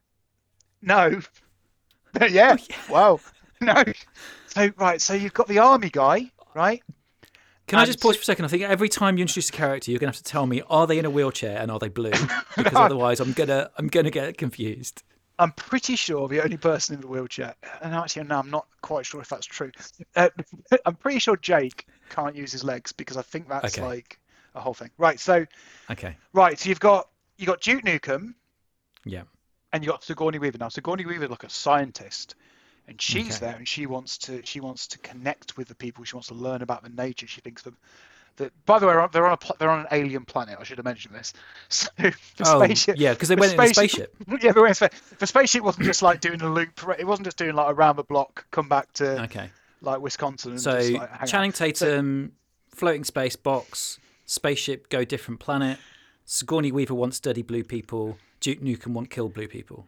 [0.82, 1.22] No,
[2.30, 2.58] yeah.
[2.90, 3.20] Wow.
[3.62, 3.82] No.
[4.48, 6.84] So right, so you've got the army guy, right?
[7.74, 8.46] Can I just pause for a second?
[8.46, 10.86] I think every time you introduce a character, you're gonna have to tell me are
[10.86, 12.12] they in a wheelchair and are they blue?
[12.56, 15.02] Because otherwise, I'm gonna I'm gonna get confused.
[15.40, 19.08] I'm pretty sure the only person in the wheelchair, and actually, no, I'm not quite
[19.08, 19.72] sure if that's true.
[20.16, 20.30] Uh,
[20.86, 23.82] I'm pretty sure Jake can't use his legs because I think that's Okay.
[23.86, 24.20] like
[24.54, 24.92] a whole thing.
[25.00, 25.20] Right.
[25.20, 25.48] So,
[25.90, 26.16] Okay.
[26.34, 26.60] right.
[26.60, 27.10] So you've got
[27.40, 28.36] you got Duke Nukem
[29.04, 29.24] Yeah.
[29.74, 30.60] and you got Sigourney Weaver.
[30.60, 32.36] Now Sigourney Weaver like a scientist,
[32.88, 33.46] and she's Okay.
[33.48, 36.04] there and she wants to she wants to connect with the people.
[36.04, 37.28] She wants to learn about the nature.
[37.28, 37.74] She thinks that.
[38.38, 40.58] That, by the way, they're on a they're on an alien planet.
[40.60, 41.34] I should have mentioned this.
[41.70, 44.16] So the Oh, spaceship, yeah, because they the went in a spaceship.
[44.42, 45.02] Yeah, they went in space.
[45.20, 46.72] The spaceship wasn't just like doing a loop.
[46.98, 49.52] It wasn't just doing like around the block, come back to Okay.
[49.82, 50.54] like Wisconsin.
[50.54, 51.56] And So just, like, Channing out.
[51.56, 52.32] Tatum,
[52.74, 55.78] floating space box, spaceship go different planet.
[56.26, 58.18] Sigourney Weaver wants dirty blue people.
[58.40, 59.86] Duke Nukem want kill blue people.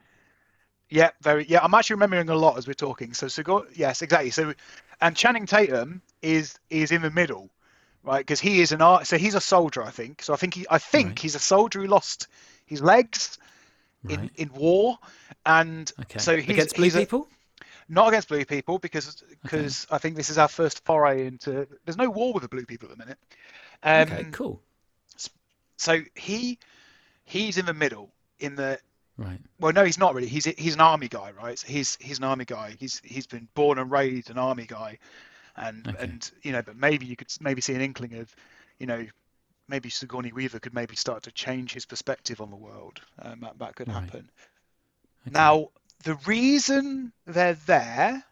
[0.96, 1.46] Yeah, very.
[1.50, 3.14] Yeah, I'm actually remembering a lot as we're talking.
[3.14, 4.30] So Sigour, yes, exactly.
[4.30, 4.54] So,
[5.02, 7.50] and Channing Tatum is is in the middle,
[8.02, 8.20] right?
[8.20, 9.06] Because he is an art.
[9.06, 10.22] So he's a soldier, I think.
[10.22, 11.20] So I think he, I think Right.
[11.20, 12.28] he's a soldier who lost
[12.66, 13.38] his legs
[14.08, 14.32] in Right.
[14.38, 14.98] in war,
[15.46, 16.20] and Okay.
[16.20, 17.28] so he's Against blue he's a- people?
[17.90, 21.68] not against blue people because because I think this is our first foray into.
[21.84, 23.18] There's no war with the blue people at the minute.
[23.84, 24.62] Um, okay, cool.
[25.78, 26.58] So he
[27.26, 28.80] he's in the middle in the
[29.18, 29.40] Right.
[29.60, 32.24] well no he's not really he's he's an army guy right so he's he's an
[32.24, 34.98] army guy he's he's been born and raised an army guy
[35.56, 35.98] and Okay.
[36.00, 38.34] and you know but maybe you could maybe see an inkling of
[38.80, 39.06] you know
[39.68, 43.58] maybe Sigourney Weaver could maybe start to change his perspective on the world um, that,
[43.60, 44.12] that could Right.
[44.12, 44.30] happen
[45.28, 45.34] Okay.
[45.34, 45.70] now
[46.04, 48.24] the reason they're there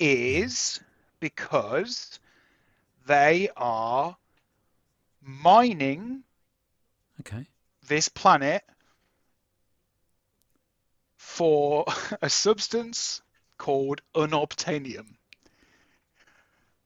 [0.00, 0.80] is
[1.20, 2.18] because
[3.06, 4.16] they are
[5.22, 6.24] mining
[7.20, 7.46] Okay.
[7.88, 8.62] this planet
[11.20, 11.84] for
[12.22, 13.20] a substance
[13.58, 15.06] called unobtainium.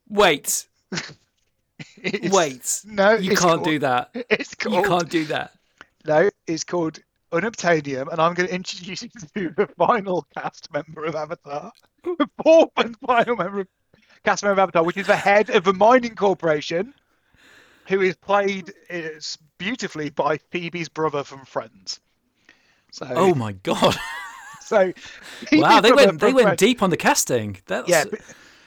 [0.08, 0.66] Wait.
[2.24, 2.80] Wait.
[2.84, 4.10] no, You can't called- do that.
[4.28, 5.52] It's called You can't do that.
[6.04, 6.98] no, it's called
[7.32, 12.28] unobtainium, and I'm going to introduce you to the final cast member of Avatar, the
[12.42, 13.68] fourth and final member of
[14.24, 16.92] cast member of Avatar, which is the head of the mining corporation,
[17.88, 18.72] who is played
[19.58, 22.00] beautifully by Phoebe's brother from Friends.
[22.92, 23.96] So, Oh my god.
[24.66, 24.92] so
[25.46, 27.58] Phoebe's wow, they went they went deep on the casting.
[27.66, 28.04] That's Yeah.
[28.10, 28.20] but-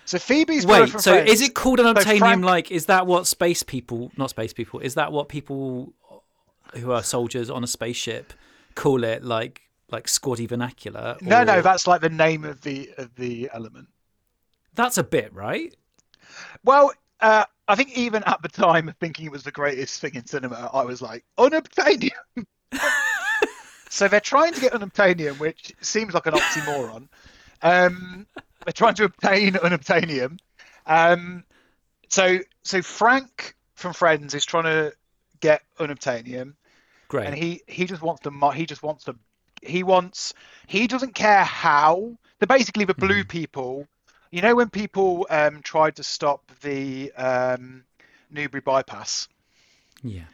[0.06, 2.18] So Phoebe's Wait, from so is it called an so?
[2.18, 5.94] Frank- like, is that what space people, not space people, is that what people
[6.76, 8.34] who are soldiers on a spaceship
[8.76, 11.18] call it like like squaddy vernacular.
[11.22, 13.88] No, no, that's like the name of the of the element.
[14.76, 15.76] that's a bit right.
[16.64, 20.16] Well, uh, I think even at the time of thinking it was the greatest thing
[20.16, 22.12] in cinema, I was like, unobtainium.
[23.89, 27.08] so they're trying to get unobtainium, which seems like an oxymoron.
[27.62, 28.28] Um,
[28.65, 30.39] they're trying to obtain unobtainium.
[30.86, 31.43] Um,
[32.10, 34.93] so so Frank from Friends is trying to
[35.39, 36.54] get unobtainium,
[37.08, 37.28] Great.
[37.28, 39.15] and he he just wants to he just wants to
[39.62, 40.34] he wants
[40.67, 42.17] he doesn't care how.
[42.39, 43.88] They're basically the blue people.
[44.32, 47.84] You know when people um, tried to stop the um,
[48.30, 49.28] Newbury bypass.
[50.04, 50.26] yeah.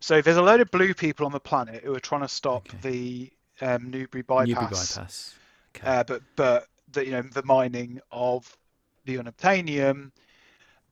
[0.00, 2.68] So there's a load of blue people on the planet who are trying to stop
[2.68, 2.78] Okay.
[2.82, 3.32] the
[3.66, 4.48] um, Newbury bypass.
[4.48, 5.34] Newbury bypass.
[5.76, 5.86] Okay.
[5.86, 8.56] Uh, but but the you know the mining of
[9.04, 10.12] the unobtainium,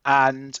[0.05, 0.59] and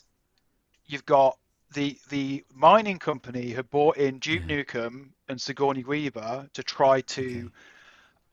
[0.85, 1.37] you've got
[1.73, 7.51] the the mining company who bought in Duke Nukem and Sigourney Weaver to try to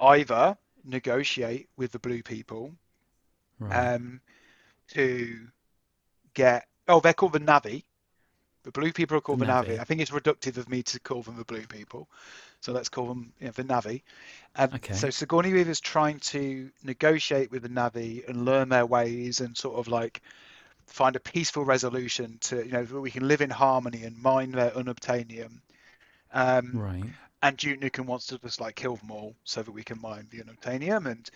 [0.00, 2.72] either negotiate with the blue people
[3.58, 3.94] right.
[3.94, 4.20] um,
[4.88, 5.48] to
[6.34, 7.84] get oh they're called the Na'vi.
[8.64, 9.66] The blue people are called the Na'vi.
[9.66, 9.80] Na'vi.
[9.80, 12.08] I think it's reductive of me to call them the blue people,
[12.60, 14.02] so let's call them you know, the Na'vi.
[14.56, 14.94] Um, Okay.
[14.94, 19.76] So Sigourney Weaver's trying to negotiate with the Na'vi and learn their ways and sort
[19.76, 20.22] of like
[20.86, 24.70] find a peaceful resolution to you know we can live in harmony and mine their
[24.70, 25.60] unobtainium.
[26.32, 27.04] Um, right.
[27.42, 30.26] and Duke Nukem wants to just like kill them all so that we can mine
[30.30, 31.30] the unobtainium and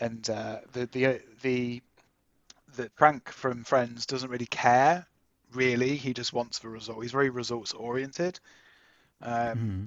[0.00, 1.82] and uh, the the the
[2.76, 5.06] the Frank from Friends doesn't really care
[5.54, 8.38] really he just wants the result he's very results oriented
[9.22, 9.84] um, Hmm.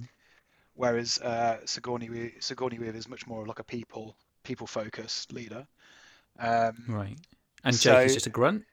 [0.76, 5.66] whereas uh, Sigourney Wea- Sigourney Weaver is much more like a people people focused leader
[6.40, 7.18] um, Right.
[7.64, 8.64] And Jake is just a grunt.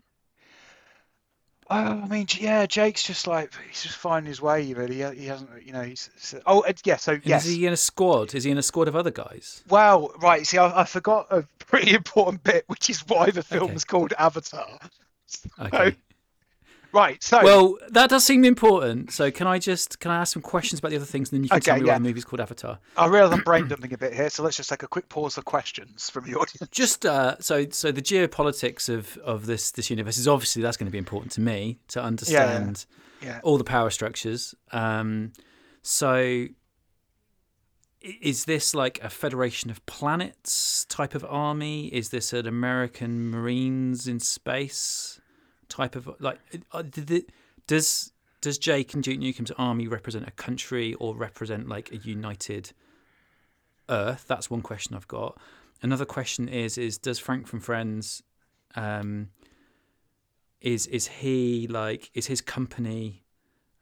[1.71, 4.71] Oh, I mean, yeah, Jake's just like he's just finding his way.
[4.75, 5.83] Really, he, he hasn't, you know.
[5.83, 6.97] He's so- oh, uh, yeah.
[6.97, 8.35] So And yes, Is he in a squad?
[8.35, 9.63] Is he in a squad of other guys?
[9.71, 10.47] Well, right.
[10.47, 13.79] See, I, I forgot a pretty important bit, which is why the film Okay.
[13.87, 14.79] called Avatar.
[15.59, 15.97] Okay.
[16.93, 17.23] Right.
[17.23, 19.13] So, Well, that does seem important.
[19.13, 21.45] So can I just can I ask some questions about the other things, and then
[21.45, 21.99] you can tell Okay, me why yeah.
[21.99, 22.79] the movie's called Avatar?
[22.97, 25.35] I realise I'm brain dumping a bit here, so let's just take a quick pause
[25.37, 26.69] for questions from the audience.
[26.71, 30.87] Just uh, so so the geopolitics of of this this universe is obviously that's going
[30.87, 32.85] to be important to me to understand
[33.23, 33.41] Yeah.
[33.43, 34.55] all the power structures.
[34.71, 35.33] Um,
[35.83, 36.47] so
[38.01, 41.87] is this like a federation of planets type of army?
[41.87, 45.21] Is this an American Marines in space
[45.73, 46.39] type of like?
[46.73, 47.31] uh, did it-
[47.67, 52.73] Does does Jake and Duke Nukem's army represent a country or represent like a united
[53.89, 54.25] Earth?
[54.27, 55.39] That's one question I've got.
[55.81, 58.23] Another question is is does Frank from Friends
[58.75, 59.29] um,
[60.61, 63.25] is is he like is his company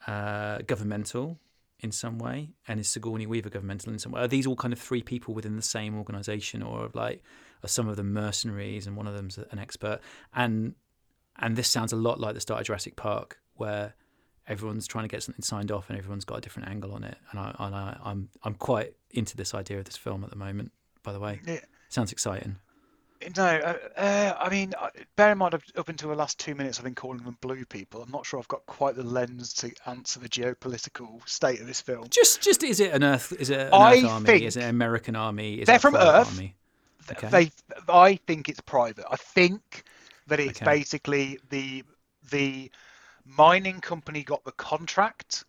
[0.06, 1.38] uh, governmental
[1.82, 4.20] in some way, and is Sigourney Weaver governmental in some way?
[4.20, 7.22] Are these all kind of three people within the same organization, or like
[7.64, 10.00] are some of them mercenaries and one of them's an expert?
[10.34, 10.74] And
[11.40, 13.94] and this sounds a lot like the start of Jurassic Park, where
[14.48, 17.16] everyone's trying to get something signed off and everyone's got a different angle on it.
[17.30, 20.36] And I, and I I'm I'm quite into this idea of this film at the
[20.36, 20.72] moment.
[21.02, 21.60] By the way, Yeah.
[21.88, 22.56] sounds exciting.
[23.36, 26.54] No, uh, uh, I mean, uh, bear in mind, up- up until the last two
[26.54, 28.02] minutes, I've been calling them blue people.
[28.02, 31.82] I'm not sure I've got quite the lens to answer the geopolitical state of this
[31.82, 32.06] film.
[32.08, 33.32] Just, just is it an Earth?
[33.38, 34.44] Is it an I Earth army?
[34.44, 35.60] is it an American army?
[35.60, 36.28] Is they're it from Earth.
[36.28, 36.56] Army?
[37.10, 37.28] Okay.
[37.28, 37.50] They,
[37.92, 39.04] I think it's private.
[39.10, 39.84] I think
[40.30, 40.64] that it's Okay.
[40.64, 41.84] basically the
[42.30, 42.70] the
[43.24, 45.44] mining company got the contract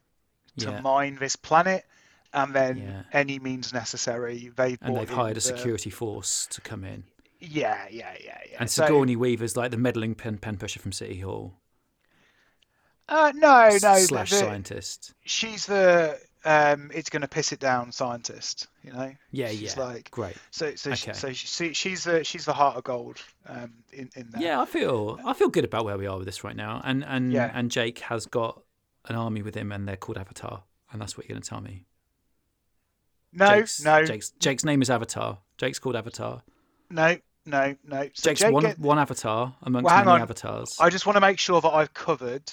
[0.58, 0.82] to Yeah.
[0.82, 1.86] mine this planet,
[2.34, 3.04] and then Yeah.
[3.14, 7.06] any means necessary they and they've hired a security force to come in.
[7.40, 8.58] Yeah, yeah, yeah, yeah.
[8.60, 11.58] And So- Sigourney Weaver's like the meddling pen, pen pusher from City Hall
[13.10, 15.14] uh, no, no, slash the- scientist.
[15.26, 18.68] she's the um, it's going to piss it down scientist.
[18.84, 19.14] You know.
[19.32, 19.84] Yeah, she's yeah.
[19.84, 20.36] like Great.
[20.50, 21.12] so so Okay.
[21.12, 24.42] she, so she, she's the she's the heart of gold um, in in there.
[24.42, 26.82] Yeah, I feel I feel good about where we are with this right now.
[26.84, 27.52] And and Yeah.
[27.54, 28.62] and Jake has got
[29.06, 30.64] an army with him, and they're called Avatar.
[30.92, 31.86] And that's what you're going to tell me.
[33.34, 35.38] No, Jake's, no, Jake's Jake's name is Avatar.
[35.58, 36.42] Jake's called Avatar.
[36.90, 38.10] no, no, no.
[38.14, 40.22] So Jake's Jake one get- one avatar amongst Well, many on.
[40.22, 40.76] avatars.
[40.80, 42.52] I just want to make sure that I've covered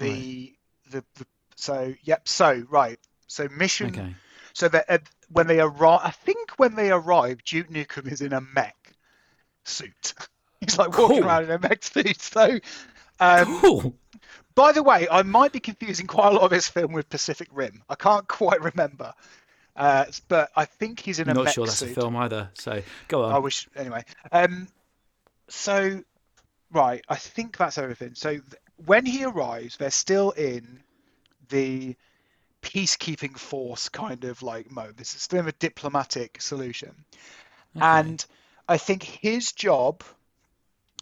[0.00, 0.54] the
[0.90, 2.28] the, the so yep.
[2.28, 2.98] So right.
[3.26, 3.88] So mission.
[3.90, 4.14] Okay.
[4.52, 4.98] So that uh,
[5.30, 8.76] when they arrive, I think when they arrive, Duke Nukem is in a mech
[9.64, 10.14] suit.
[10.60, 11.26] He's like walking Cool.
[11.28, 12.20] around in a mech suit.
[12.22, 12.58] So,
[13.20, 13.94] um, Cool.
[14.54, 17.48] by the way, I might be confusing quite a lot of this film with Pacific
[17.52, 17.82] Rim.
[17.90, 19.12] I can't quite remember,
[19.76, 21.90] uh, but I think he's in a I'm not mech sure that's suit.
[21.90, 22.48] a film either.
[22.54, 23.34] So go on.
[23.34, 24.04] I wish anyway.
[24.32, 24.68] Um,
[25.48, 26.02] so
[26.72, 28.14] right, I think that's everything.
[28.14, 28.42] So th-
[28.86, 30.80] when he arrives, they're still in
[31.48, 31.96] the
[32.62, 34.96] peacekeeping force kind of like mode.
[34.96, 36.94] This is still a diplomatic solution,
[37.76, 37.84] Okay.
[37.84, 38.24] and
[38.68, 40.02] I think his job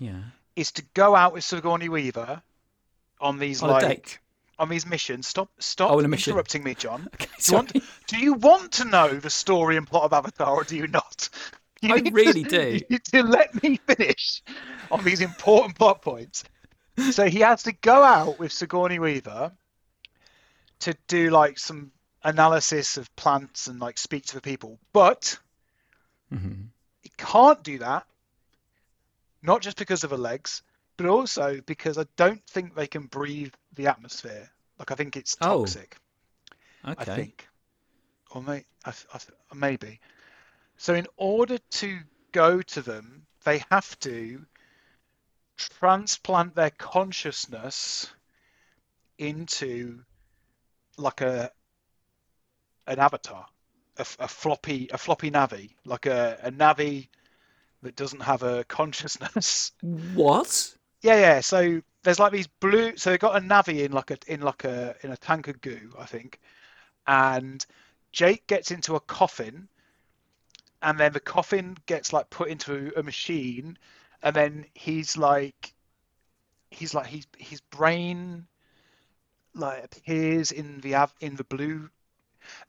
[0.01, 0.21] yeah.
[0.57, 2.43] is to go out with Sigourney Weaver
[3.21, 4.21] on these On like
[4.59, 5.27] on these missions.
[5.27, 7.09] Stop stop Oh, interrupting me, John.
[7.15, 7.73] Okay, Do you, want,
[8.07, 11.29] do you want to know the story and plot of Avatar, or do you not?
[11.83, 12.81] You I need to- really do.
[13.13, 14.43] To let me finish
[14.91, 16.45] on these important plot points.
[17.11, 19.53] So he has to go out with Sigourney Weaver
[20.85, 21.91] to do like some
[22.23, 25.39] analysis of plants and like speak to the people, but
[26.31, 26.69] Mhm.
[27.03, 28.07] he can't do that.
[29.43, 30.63] Not just because of the legs,
[30.97, 34.51] but also because I don't think they can breathe the atmosphere.
[34.79, 35.97] Like I think it's toxic.
[36.85, 36.93] Oh.
[36.93, 37.03] toxic.
[37.03, 37.13] Okay.
[37.13, 37.49] I think,
[38.31, 39.21] or may, I, I,
[39.55, 40.01] maybe.
[40.77, 42.01] So in order to
[42.33, 44.45] go to them, they have to
[45.57, 48.13] transplant their consciousness
[49.19, 50.05] into
[50.97, 51.51] like a
[52.87, 53.47] an avatar,
[53.97, 57.09] a floppy a floppy Na'vi, like a, a Na'vi
[57.83, 59.73] that doesn't have a consciousness.
[59.81, 60.75] What?
[61.03, 61.41] Yeah, yeah.
[61.41, 62.97] So there's like these blue.
[62.97, 65.61] So they got a Na'vi in like a in like a in a tank of
[65.61, 66.41] goo, I think.
[67.07, 67.65] And
[68.13, 69.69] Jake gets into a coffin,
[70.83, 73.79] and then the coffin gets like put into a machine,
[74.23, 75.75] and then he's like,
[76.71, 78.47] he's like he's his brain
[79.55, 81.91] like appears in the av- in the blue.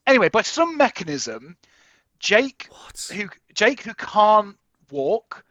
[0.08, 1.58] Anyway, by some mechanism,
[2.20, 3.10] Jake What?
[3.14, 4.58] who Jake who can't
[4.92, 5.44] walk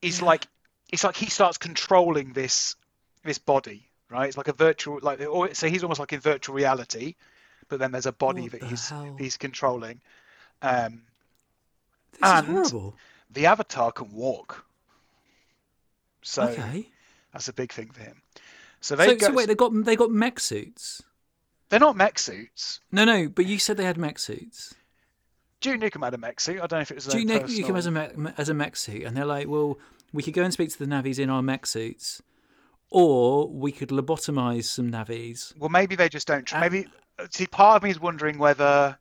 [0.00, 0.26] is Yeah.
[0.26, 0.46] like
[0.90, 2.74] it's like he starts controlling this
[3.24, 4.26] this body, right?
[4.28, 7.14] It's like a virtual like or so he's almost like in virtual reality,
[7.68, 9.16] but then there's a body What that he's hell?
[9.18, 10.00] he's controlling.
[10.60, 11.02] Um,
[12.12, 12.96] This and- is horrible.
[13.30, 14.64] the avatar can walk,
[16.22, 16.88] so okay.
[17.32, 18.22] that's a big thing for him.
[18.82, 21.02] So, So they go, so wait, they got they got mech suits.
[21.70, 22.80] they're not mech suits.
[22.90, 24.74] No, no, but you said they had mech suits.
[25.60, 26.56] Duke Nukem had a mech suit.
[26.60, 27.38] I don't know if it was his Do own you, you
[27.72, 29.78] personal- as a mech, as a mech suit, and they're like, well,
[30.12, 32.20] we could go and speak to the Na'vis in our mech suits,
[32.90, 35.56] or we could lobotomize some Na'vis.
[35.56, 36.44] Well, maybe they just don't.
[36.44, 36.86] Tr- Uh, maybe
[37.30, 38.98] see, part of me is wondering whether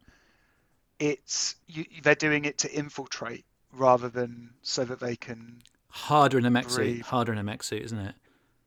[0.99, 5.61] it's you, they're doing it to infiltrate rather than so that they can.
[5.89, 7.01] Harder in a mech suit.
[7.01, 8.15] Harder in a mech suit, isn't it?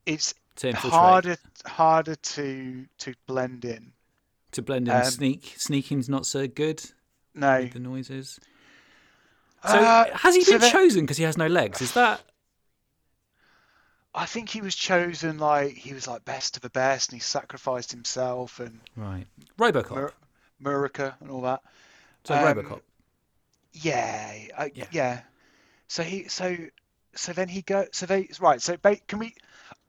[0.05, 1.36] It's To infiltrate, harder
[1.66, 3.92] harder to to blend in.
[4.52, 4.94] to blend in.
[4.94, 5.54] um, sneak.
[5.56, 6.82] Sneaking's not so good.
[7.34, 8.38] No, The noises.
[9.66, 11.80] So Uh, has he so been that- chosen because he has no legs?
[11.82, 12.20] Is that
[14.14, 17.20] I think he was chosen like he was like best of the best, and he
[17.20, 19.26] sacrificed himself and right?
[19.58, 19.90] RoboCop.
[19.90, 20.12] Mur-
[20.62, 21.62] Murica and all that.
[22.22, 22.80] so um, RoboCop.
[23.72, 24.84] Yeah, I, Yeah.
[24.92, 25.20] yeah.
[25.88, 26.56] So he, so,
[27.16, 27.86] so then he go.
[27.92, 28.62] So they, right.
[28.62, 29.34] So ba- can we,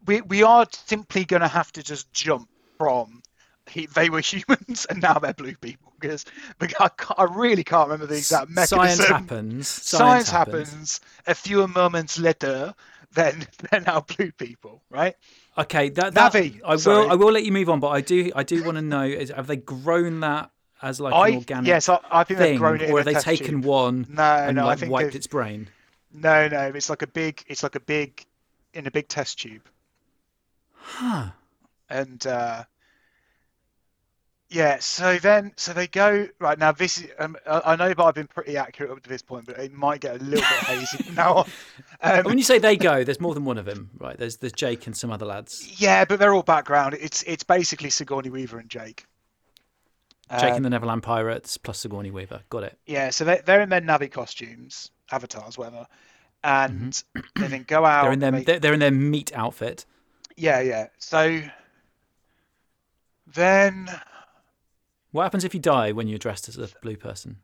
[0.06, 3.22] we, we are simply going to have to just jump from
[3.68, 6.26] he, they were humans and now they're blue people because
[6.60, 8.78] because I, I really can't remember the exact mechanism.
[8.80, 9.68] Science happens.
[9.68, 11.00] Science happens.
[11.28, 12.74] A few moments later,
[13.14, 15.16] then they're now blue people, right?
[15.58, 17.10] Okay, that, that Navi, I will.
[17.12, 19.30] I will let you move on, but I do I do want to know is
[19.32, 22.58] have they grown that as like I an organic yes, I, I think they've thing,
[22.60, 22.90] grown it.
[22.90, 23.66] in or have they taken tube.
[23.66, 25.70] one No, and no, I think wiped they've- its brain?
[26.14, 27.44] No, no, it's like a big.
[27.48, 28.26] It's like a big,
[28.74, 29.64] in a big test tube.
[30.88, 31.30] Huh.
[31.90, 32.64] and uh,
[34.50, 36.72] yeah, so then so they go right now.
[36.72, 39.58] This is um, I know, but I've been pretty accurate up to this point, but
[39.58, 41.50] it might get a little bit hazy from now on.
[42.02, 44.18] Um, when you say they go, there's more than one of them, right?
[44.18, 45.82] There's there's Jake and some other lads.
[45.82, 46.94] yeah, but they're all background.
[47.00, 49.06] It's it's basically Sigourney Weaver and Jake.
[50.40, 52.42] Jake Um, and the Neverland Pirates plus Sigourney Weaver.
[52.50, 52.78] Got it.
[52.86, 55.88] yeah, so they they're in their Na'vi costumes, avatars, whatever,
[56.44, 57.02] and
[57.36, 58.06] they then go out.
[58.06, 58.20] Mm-hmm.
[58.20, 59.86] They're in their they- they're in their meat outfit.
[60.38, 60.88] Yeah, yeah.
[61.00, 61.42] So
[63.28, 63.90] then,
[65.12, 67.38] What happens if you die when you're dressed as a blue person?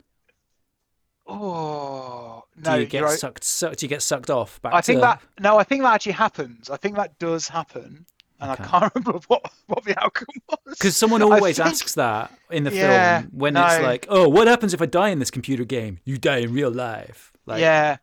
[1.26, 3.44] oh Do no, you get sucked?
[3.44, 3.78] Sucked?
[3.78, 4.60] Do you get sucked off?
[4.62, 6.68] Back I think to, that no, I think that actually happens.
[6.70, 8.06] I think that does happen,
[8.40, 8.64] and Okay.
[8.64, 10.58] I can't remember what what the outcome was.
[10.78, 14.48] Because someone always think- asks that in the Yeah, film when it's like, "Oh, what
[14.48, 15.98] happens if I die in this computer game?
[16.04, 17.96] You die in real life." Like, yeah,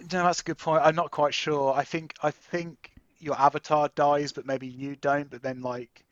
[0.00, 0.82] no, that's a good point.
[0.84, 1.72] I'm not quite sure.
[1.72, 5.30] I think I think your avatar dies, but maybe you don't.
[5.30, 6.04] But then like,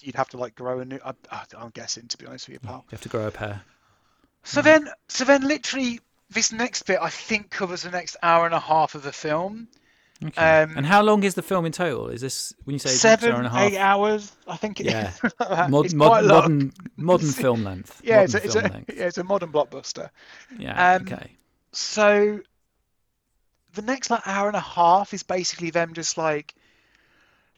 [0.00, 0.98] you'd have to like grow a new.
[1.04, 1.12] I,
[1.56, 2.84] I'm guessing to be honest with you, Part.
[2.84, 3.62] you have to grow a pair.
[4.44, 8.54] So then, so then, literally, this next bit I think covers the next hour and
[8.54, 9.66] a half of the film.
[10.24, 10.62] Okay.
[10.62, 12.08] Um, and how long is the film in total?
[12.08, 13.60] Is this when you say Seven, hour and a half?
[13.72, 15.12] eight hours, I think it Yeah.
[15.24, 15.32] is.
[15.68, 18.00] Mod, mod, modern modern film length.
[18.02, 18.90] Yeah, modern it's a, it's, a, length.
[18.96, 20.08] yeah, it's a modern blockbuster.
[20.58, 20.94] Yeah.
[20.94, 21.32] um, okay.
[21.72, 22.40] So
[23.76, 26.54] the next like hour and a half is basically them just like,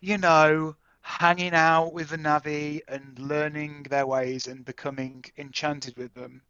[0.00, 6.14] you know, hanging out with the Na'vi and learning their ways and becoming enchanted with
[6.14, 6.42] them.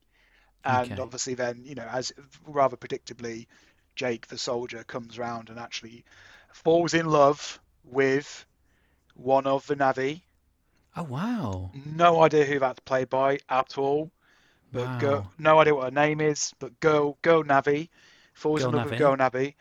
[0.64, 1.00] And Okay.
[1.00, 2.12] obviously, then you know, as
[2.46, 3.46] rather predictably,
[3.96, 6.04] Jake the soldier comes round and actually
[6.52, 8.46] falls in love with
[9.14, 10.22] one of the Na'vi.
[10.96, 11.74] Oh wow.
[11.74, 14.12] No idea who that's played by at all.
[14.72, 14.98] But Wow.
[14.98, 16.54] girl, no idea what her name is.
[16.58, 17.88] But girl, girl Na'vi
[18.38, 18.90] falls Girl in love Na'vi.
[18.90, 19.54] with girl Na'vi.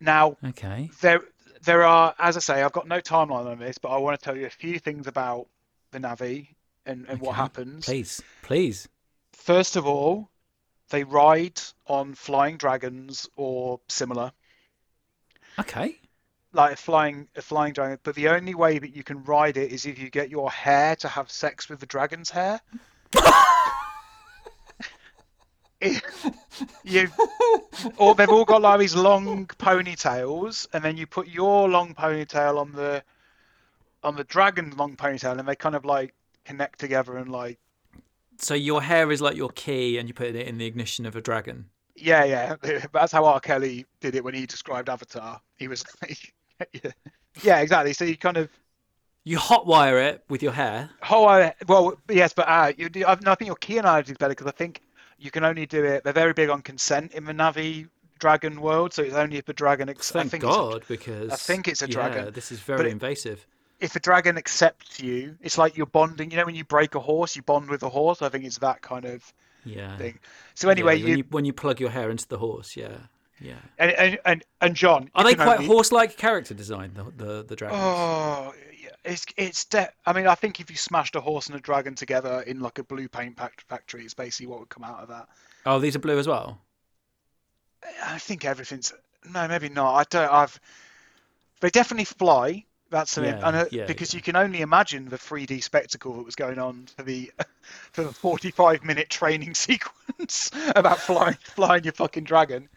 [0.00, 0.90] Now Okay.
[1.00, 1.20] there,
[1.64, 4.24] there are, as I say, I've got no timeline on this, but I want to
[4.24, 5.46] tell you a few things about
[5.90, 6.48] the Na'vi
[6.86, 7.84] and, and what happens.
[7.84, 8.88] Please, please.
[9.32, 10.28] First of all,
[10.90, 14.32] they ride on flying dragons or similar,
[15.58, 15.96] Okay.
[16.52, 17.98] like a flying a flying dragon.
[18.02, 20.96] But the only way that you can ride it is if you get your hair
[20.96, 22.60] to have sex with the dragon's hair.
[26.84, 27.08] you
[27.96, 32.58] or they've all got like these long ponytails, and then you put your long ponytail
[32.58, 33.02] on the
[34.04, 36.14] on the dragon's long ponytail, and they kind of like
[36.44, 37.58] connect together and like
[38.36, 41.16] So your hair is like your key, and you put it in the ignition of
[41.16, 41.70] a dragon.
[41.96, 42.56] yeah, yeah.
[42.92, 43.40] That's how R.
[43.40, 45.40] Kelly did it when he described Avatar.
[45.56, 46.32] He was like,
[46.72, 46.90] yeah,
[47.42, 47.92] yeah, exactly.
[47.92, 48.48] So you kind of
[49.24, 50.90] You hotwire it with your hair.
[51.02, 54.18] I, well, yes, but uh, you do, I, no, I think your key analogy is
[54.18, 54.80] better because I think
[55.22, 56.04] you can only do it.
[56.04, 59.52] They're very big on consent in the Na'vi Dragon world, so it's only if the
[59.52, 59.88] dragon.
[59.88, 62.52] Ex- I Thank think it's a- God, because I think it's a yeah, dragon, This
[62.52, 63.46] is very it- invasive.
[63.80, 66.30] if a dragon accepts you, it's like you're bonding.
[66.30, 68.22] You know, when you break a horse, you bond with a horse.
[68.22, 69.32] I think it's that kind of
[69.64, 69.96] Yeah.
[69.96, 70.18] thing.
[70.54, 72.98] So anyway, Yeah, when you, you when you plug your hair into the horse, yeah,
[73.40, 73.54] yeah.
[73.78, 76.92] and, and and and John, Are they quite only- horse-like character design?
[76.94, 77.80] The the, the dragons.
[77.82, 78.71] Oh, yeah,
[79.04, 79.64] it's it's.
[79.64, 82.60] De- I mean, I think if you smashed a horse and a dragon together in
[82.60, 85.28] like a blue paint fac- factory, it's basically what would come out of that.
[85.66, 86.60] Oh, these are blue as well.
[88.04, 88.92] I think everything's
[89.32, 89.94] no, maybe not.
[89.94, 90.32] I don't.
[90.32, 90.60] I've.
[91.60, 92.64] They definitely fly.
[92.90, 96.26] That's an, Yeah, and, uh, yeah, because you can only imagine the 3D spectacle that
[96.26, 97.32] was going on for the
[97.92, 102.68] for the 45 minute training sequence about flying flying your fucking dragon.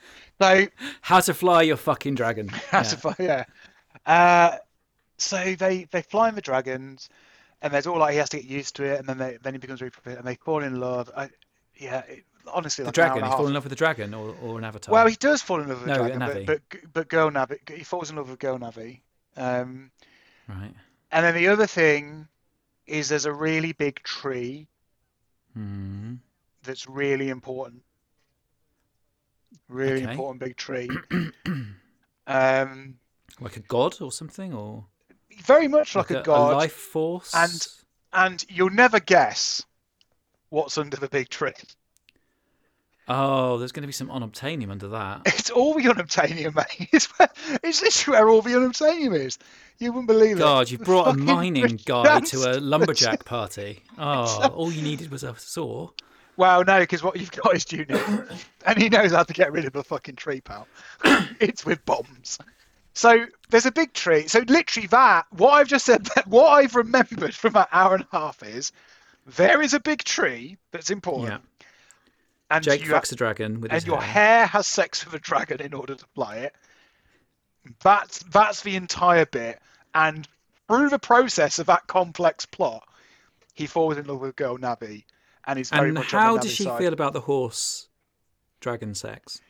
[0.42, 0.68] So
[1.02, 2.50] How to fly your fucking dragon.
[2.72, 2.80] Yeah.
[2.80, 3.44] a fu- yeah.
[4.06, 4.58] Uh,
[5.18, 7.10] so they they fly in the dragons,
[7.62, 9.54] and there's all like he has to get used to it, and then they then
[9.54, 11.12] he becomes very and they fall in love.
[11.16, 11.30] I,
[11.76, 13.24] yeah, it, honestly, The like dragon.
[13.24, 14.94] He a fall in love with the dragon or, or an avatar.
[14.94, 17.84] Well, he does fall in love with No, dragon, but, but but girl Na'vi, he
[17.84, 19.02] falls in love with girl Na'vi.
[19.38, 19.92] Um,
[20.48, 20.74] right.
[21.12, 22.28] and then the other thing
[22.88, 24.68] is there's a really big tree
[25.54, 26.16] Hmm.
[26.64, 27.84] that's really important.
[29.70, 30.12] Really Okay.
[30.12, 30.90] important big tree.
[32.28, 33.00] um,
[33.40, 34.86] Like a god or something, or
[35.44, 36.54] very much like, a god.
[36.54, 37.34] a life force.
[37.36, 37.68] And-
[38.14, 39.62] and you'll never guess
[40.50, 41.52] what's under the big tree.
[43.08, 45.22] oh, there's going to be some unobtainium under that.
[45.26, 46.90] It's all the unobtainium, mate.
[46.94, 47.30] It's, where,
[47.62, 49.38] it's this where all the unobtainium is.
[49.80, 50.40] You wouldn't believe it.
[50.40, 53.84] God, you The brought a mining guy to a lumberjack party.
[53.98, 55.90] Oh, all you needed was a saw.
[56.38, 58.28] Well, no, because what you've got is Junior,
[58.66, 60.68] and he knows how to get rid of a fucking tree, pal.
[61.40, 62.40] it's with bombs.
[62.96, 64.28] So there's a big tree.
[64.28, 68.18] So literally that, what I've just said, what I've remembered from that hour and a
[68.18, 68.72] half is
[69.28, 71.44] there is a big tree that's important.
[71.44, 71.68] Yeah.
[72.50, 74.14] And Jake you fucks a dragon with his and his your hair.
[74.14, 76.56] hair has sex with a dragon in order to fly it.
[77.82, 79.60] That's that's the entire bit,
[79.96, 80.28] and
[80.68, 82.88] through the process of that complex plot,
[83.54, 85.04] he falls in love with girl Na'vi,
[85.46, 86.78] and he's very And much how on the does she side.
[86.78, 87.90] feel about the horse
[88.60, 89.42] dragon sex?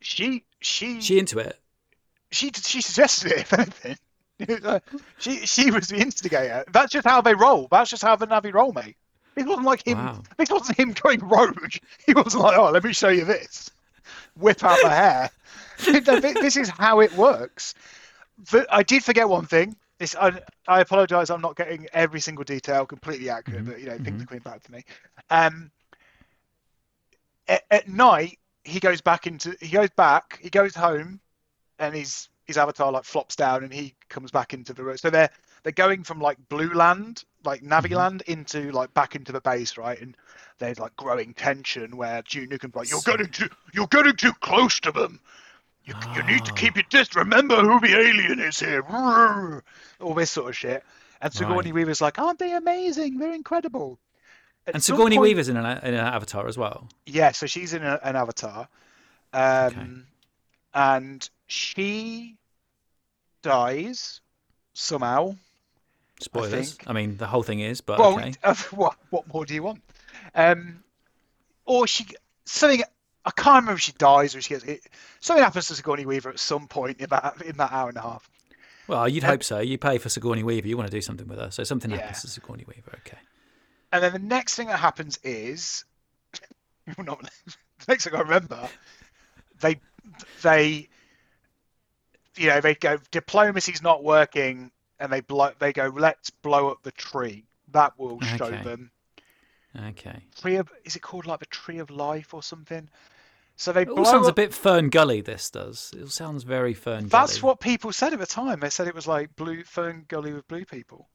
[0.00, 1.61] She she She into it?
[2.32, 3.38] She she suggested it.
[3.52, 3.96] If anything,
[5.18, 6.64] she she was the instigator.
[6.72, 7.68] That's just how they roll.
[7.70, 8.96] That's just how the Na'vi roll, mate.
[9.36, 9.98] It wasn't like him.
[9.98, 10.22] Wow.
[10.36, 11.74] This wasn't him going rogue.
[12.06, 13.70] He wasn't like, oh, let me show you this.
[14.36, 15.30] Whip out the hair.
[15.78, 17.74] This is how it works.
[18.50, 19.76] But I did forget one thing.
[19.98, 21.30] This I, I apologise.
[21.30, 24.22] I'm not getting every single detail completely accurate, Mhm, but you know things mhm.
[24.22, 24.84] are coming back to me.
[25.30, 25.70] Um,
[27.48, 31.20] at, at night he goes back into he goes back he goes home
[31.82, 34.96] and his his avatar like flops down and he comes back into the room.
[34.96, 35.30] So they're
[35.62, 37.96] they're going from like blue land like Na'vi Mhm.
[37.96, 40.00] land into like back into the base right?
[40.00, 40.16] And
[40.58, 44.32] there's like growing tension where Duke Nukem's like you're So- getting too you're getting too
[44.34, 45.20] close to them.
[45.84, 46.54] You, you need to Ah.
[46.54, 48.82] keep your distance remember who the alien is here.
[50.00, 50.84] All this sort of shit.
[51.20, 51.74] And Sigourney Right.
[51.74, 53.18] Weaver's like aren't they amazing?
[53.18, 53.98] They're incredible.
[54.66, 56.88] At And Sigourney point- Weaver's in an, in an avatar as well.
[57.06, 58.68] yeah, so she's in a, an avatar,
[59.32, 60.06] um,
[60.74, 62.36] and she
[63.42, 64.20] dies
[64.74, 65.36] somehow.
[66.20, 66.74] Spoilers.
[66.74, 66.88] think.
[66.88, 68.32] I, mean, the whole thing is, but well, okay.
[68.44, 69.82] uh, what what more do you want?
[70.34, 70.82] Um,
[71.64, 72.06] or she
[72.44, 72.82] something.
[73.24, 74.80] I can't remember if she dies or she gets it.
[75.20, 78.00] Something happens to Sigourney Weaver at some point in that in that hour and a
[78.02, 78.28] half.
[78.88, 79.60] Well, you'd Um, hope so.
[79.60, 80.66] You pay for Sigourney Weaver.
[80.66, 81.50] You want to do something with her.
[81.50, 81.98] So something Yeah.
[81.98, 82.98] happens to Sigourney Weaver.
[83.06, 83.18] Okay.
[83.92, 85.84] And then the next thing that happens is,
[86.98, 87.54] not the
[87.88, 88.68] next thing I remember,
[89.60, 89.80] they
[90.42, 90.88] they
[92.36, 94.70] you know they go diplomacy's not working,
[95.00, 97.44] and they blow they go let's blow up the tree.
[97.72, 98.62] That will show Okay.
[98.62, 98.90] them
[99.88, 100.22] Okay.
[100.40, 102.88] tree of is it called like the tree of life or something?
[103.56, 105.20] So they It all blow sounds a bit Fern Gully.
[105.20, 105.92] This does.
[105.96, 107.10] It sounds very Fern Gully.
[107.10, 108.60] That's what people said at the time.
[108.60, 111.08] They said it was like blue Fern Gully with blue people.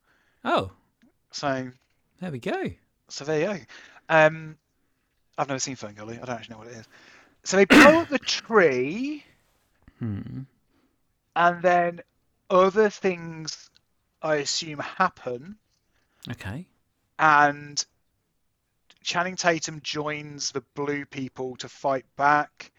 [0.44, 0.70] Oh,
[1.32, 1.70] So
[2.20, 2.70] there we go.
[3.08, 3.64] So there you go.
[4.08, 4.56] Um,
[5.38, 6.18] I've never seen Fern Gully.
[6.20, 6.88] I don't actually know what it is.
[7.44, 9.24] So they blow up the tree,
[9.98, 10.42] Hmm.
[11.38, 12.00] And then
[12.50, 13.70] other things,
[14.20, 15.56] I assume, happen,
[16.28, 16.66] Okay.
[17.18, 17.86] and
[19.02, 22.72] Channing Tatum joins the blue people to fight back,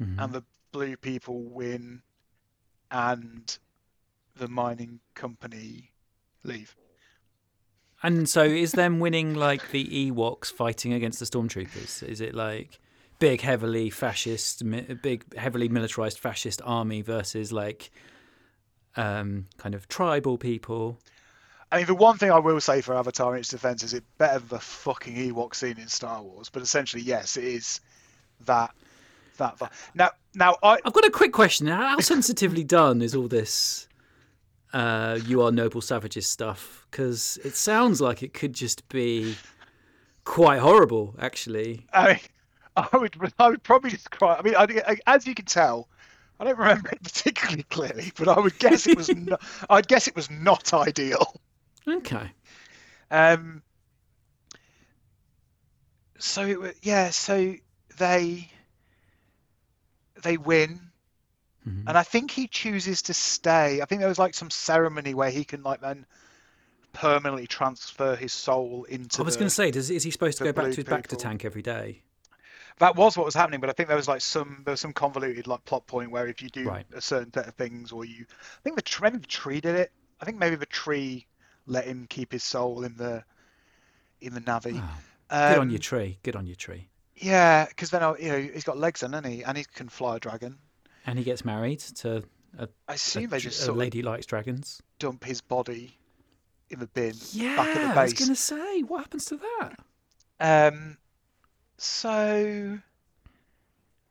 [0.00, 0.18] Mhm.
[0.18, 2.02] and the blue people win,
[2.90, 3.56] and
[4.34, 5.92] the mining company
[6.42, 6.76] leave.
[8.02, 12.02] And so, is them winning like the Ewoks fighting against the stormtroopers?
[12.02, 12.80] Is it like
[13.18, 17.90] big, heavily fascist, mi- big, heavily militarized fascist army versus like
[18.96, 20.98] um, kind of tribal people?
[21.72, 24.04] I mean, the one thing I will say for Avatar in its defense is it
[24.18, 26.48] better than the fucking Ewok scene in Star Wars.
[26.48, 27.80] But essentially, yes, it is
[28.44, 28.72] that
[29.38, 29.60] that.
[29.94, 31.66] Now, now I I've got a quick question.
[31.66, 33.88] How how sensitively done is all this?
[34.72, 39.36] Uh, you are noble savages stuff because it sounds like it could just be
[40.24, 41.86] quite horrible, actually.
[41.94, 42.18] I, mean,
[42.92, 44.38] I would I would probably describe.
[44.40, 45.88] I mean, I, I- as you can tell,
[46.38, 49.08] I don't remember it particularly clearly, but I would guess it was.
[49.14, 51.40] not, I'd guess it was not ideal.
[51.88, 52.30] Okay.
[53.10, 53.62] Um.
[56.18, 57.10] So it wa- yeah.
[57.10, 57.54] So
[57.98, 58.50] they
[60.22, 60.80] they win.
[61.66, 61.84] Mhm.
[61.88, 63.80] And I think he chooses to stay.
[63.80, 66.06] I think there was like some ceremony where he can like then
[66.92, 69.20] permanently transfer his soul into.
[69.20, 71.06] I was going to say, does, is he supposed to go back to his back
[71.08, 72.02] to tank every day?
[72.78, 74.92] That was what was happening, but I think there was like some there was some
[74.92, 76.86] convoluted like plot point where if you do Right.
[76.94, 79.92] a certain set of things, or you, I think the maybe the tree did it.
[80.20, 81.26] I think maybe the tree
[81.66, 83.24] let him keep his soul in the
[84.20, 84.76] in the Na'vi.
[84.78, 84.98] Oh,
[85.48, 86.18] good on Um, your tree.
[86.22, 86.88] Good on your tree.
[87.16, 89.42] Yeah, because then you know he's got legs then, hasn't he?
[89.42, 90.58] And he can fly a dragon.
[91.06, 92.24] And he gets married to
[92.58, 94.82] a, I assume a, they just a lady likes dragons.
[94.98, 95.96] dump his body
[96.70, 99.36] in the bin Yeah, back at the I was going to say, what happens to
[99.36, 99.78] that?
[100.40, 100.98] Um,
[101.78, 102.78] so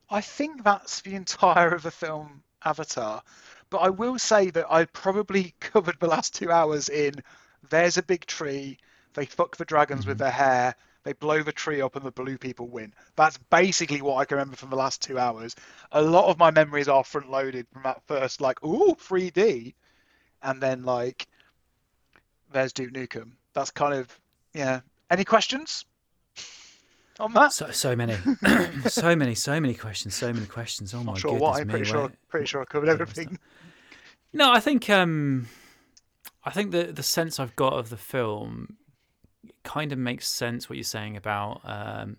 [0.08, 3.22] I think that's the entire of the film Avatar.
[3.70, 7.22] But I will say that I probably covered the last two hours in
[7.68, 8.78] there's a big tree,
[9.14, 10.24] they fuck the dragons with mm-hmm.
[10.24, 12.92] their hair, they blow the tree up, and the blue people win.
[13.16, 15.54] That's basically what I can remember from the last two hours.
[15.92, 19.74] A lot of my memories are front loaded from that first, like, ooh, 3D,
[20.42, 21.26] and then, like,
[22.52, 23.32] there's Duke Nukem.
[23.52, 24.20] That's kind of,
[24.52, 24.80] yeah.
[25.10, 25.84] Any questions
[27.20, 27.52] on that?
[27.52, 28.16] So so many,
[28.86, 30.94] so many, so many questions, so many questions.
[30.94, 31.64] Oh my Not sure goodness why.
[31.64, 31.70] me!
[31.70, 33.38] Pretty sure, where- pretty sure I covered everything.
[34.32, 35.46] No, I think um,
[36.44, 38.76] I think the the sense I've got of the film
[39.62, 40.68] kind of makes sense.
[40.68, 42.18] What you're saying about um,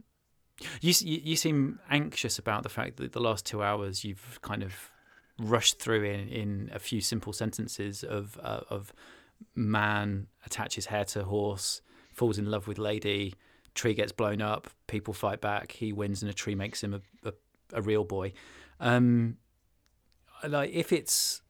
[0.82, 4.64] you, you you seem anxious about the fact that the last two hours you've kind
[4.64, 4.74] of
[5.40, 8.92] rushed through in in a few simple sentences of uh, of
[9.56, 11.82] man attaches hair to horse,
[12.14, 13.36] falls in love with lady,
[13.78, 17.02] tree gets blown up, people fight back, he wins, and a tree makes him a
[17.30, 17.34] a,
[17.74, 18.34] a real boy.
[18.80, 19.38] Um,
[20.48, 21.42] like if it's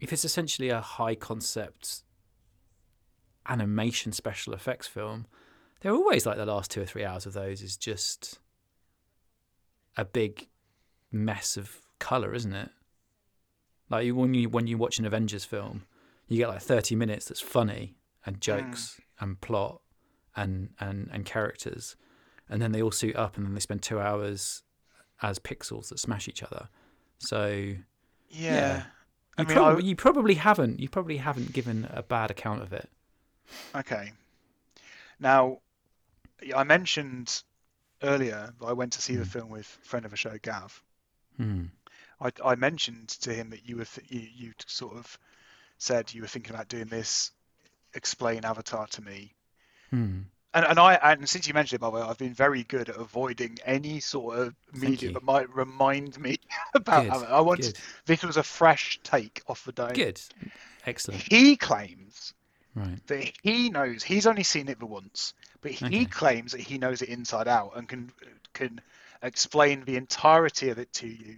[0.00, 2.02] if it's essentially a high concept
[3.48, 5.26] animation special effects film,
[5.80, 8.38] they're always like the last two or three hours of those is just
[9.96, 10.48] a big
[11.12, 12.70] mess of color, isn't it?
[13.88, 15.84] Like you- when you when you watch an Avengers film,
[16.28, 19.80] you get like thirty minutes that's funny and jokes and plot
[20.36, 21.96] and and and characters,
[22.48, 24.62] and then they all suit up and then they spend two hours
[25.22, 26.68] as pixels that smash each other.
[27.18, 27.72] So
[28.28, 28.84] Yeah.
[29.38, 30.80] I you, mean, probably, I- you probably haven't.
[30.80, 32.88] You probably haven't given a bad account of it.
[33.74, 34.12] Okay.
[35.18, 35.60] Now,
[36.54, 37.42] I mentioned
[38.02, 39.30] earlier that I went to see the Hmm.
[39.30, 40.82] film with friend of a show, Gav.
[41.38, 41.64] Hmm.
[42.20, 45.18] I, I mentioned to him that you were th- you, you sort of
[45.78, 47.30] said you were thinking about doing this,
[47.94, 49.34] explain Avatar to me.
[49.90, 50.20] Hmm.
[50.54, 52.88] And, and I and since you mentioned it, by the way, I've been very good
[52.88, 56.38] at avoiding any sort of media that might remind me
[56.74, 57.12] about Good.
[57.12, 57.78] I good.
[58.06, 59.92] this was a fresh take off the dome.
[59.92, 60.18] Good.
[60.86, 61.22] Excellent.
[61.30, 62.32] He claims
[62.74, 62.98] Right.
[63.06, 66.04] that he knows he's only seen it the once, but he Okay.
[66.06, 68.10] claims that he knows it inside out and can
[68.54, 68.80] can
[69.22, 71.36] explain the entirety of it to you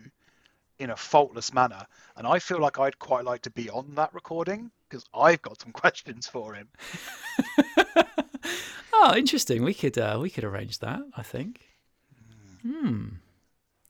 [0.78, 1.84] in a faultless manner.
[2.16, 5.60] And I feel like I'd quite like to be on that recording because I've got
[5.60, 6.68] some questions for him.
[8.92, 9.62] Oh, interesting.
[9.62, 11.00] We could uh, we could arrange that.
[11.16, 11.60] I think.
[12.62, 13.06] Hmm.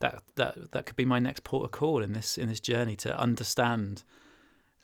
[0.00, 2.96] That that that could be my next port of call in this in this journey
[2.96, 4.02] to understand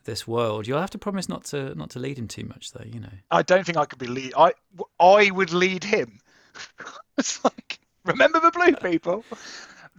[0.05, 0.66] this world.
[0.66, 2.85] You'll have to promise not to not to lead him too much, though.
[2.85, 3.12] You know.
[3.31, 4.33] I don't think I could be lead.
[4.37, 4.53] I
[4.99, 6.20] I would lead him.
[7.18, 9.25] it's like remember the blue people.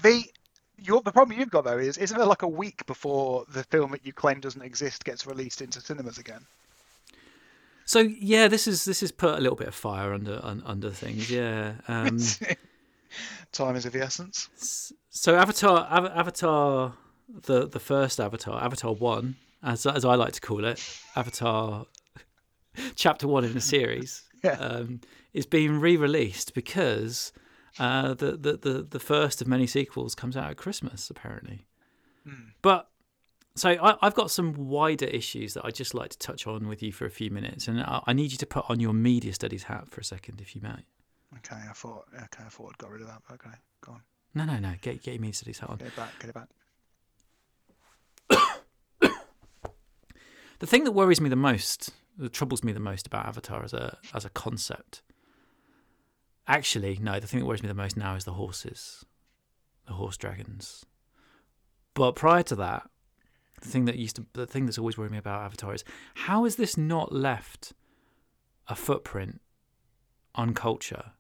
[0.02, 0.24] The
[0.78, 3.92] your the problem you've got though is isn't there like a week before the film
[3.92, 6.46] that you claim doesn't exist gets released into cinemas again?
[7.86, 10.90] So yeah, this is this is put a little bit of fire under un, under
[10.92, 11.30] things.
[11.30, 11.74] Yeah.
[11.88, 12.20] Um,
[13.52, 14.92] Time is of the essence.
[15.10, 16.94] so Avatar, Av- Avatar,
[17.30, 20.84] the the first Avatar, Avatar One, as as I like to call it,
[21.16, 21.86] Avatar,
[22.96, 24.52] Chapter One in the series, Yeah.
[24.54, 25.02] um,
[25.34, 27.32] is being re-released because
[27.80, 31.66] uh, the, the the the first of many sequels comes out at Christmas apparently.
[32.62, 32.90] But
[33.56, 36.84] so I, I've got some wider issues that I'd just like to touch on with
[36.84, 39.34] you for a few minutes, and I, I need you to put on your media
[39.34, 40.84] studies hat for a second, if you may.
[41.38, 43.22] Okay, I thought okay, I thought I'd got rid of that.
[43.28, 44.02] But okay, go on.
[44.34, 44.74] No, no, no.
[44.82, 45.78] Get get your media studies hat on.
[45.78, 46.20] Get it back.
[46.20, 46.50] Get it back.
[50.60, 53.74] The thing that worries me the most, that troubles me the most about Avatar as
[53.74, 55.02] a as a concept.
[56.48, 57.20] Actually, no.
[57.20, 59.06] The thing that worries me the most now is the horses,
[59.86, 60.86] the horse dragons.
[61.94, 62.90] But prior to that,
[63.62, 65.84] the thing that used to, the thing that's always worried me about Avatar is
[66.14, 67.74] how is this not left
[68.68, 69.42] a footprint
[70.34, 71.12] on culture?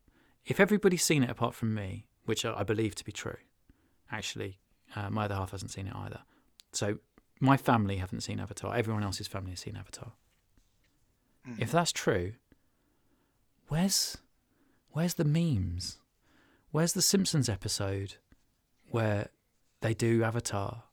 [0.45, 3.37] If everybody's seen it apart from me, which I believe to be true,
[4.11, 4.59] actually,
[4.95, 6.19] uh, my other half hasn't seen it either.
[6.71, 6.99] So
[7.39, 8.75] my family haven't seen Avatar.
[8.75, 10.13] Everyone else's family has seen Avatar.
[11.59, 12.33] If that's true,
[13.67, 14.17] where's
[14.91, 15.99] where's the memes?
[16.71, 18.15] Where's the Simpsons episode
[18.89, 19.29] where
[19.81, 20.83] they do Avatar?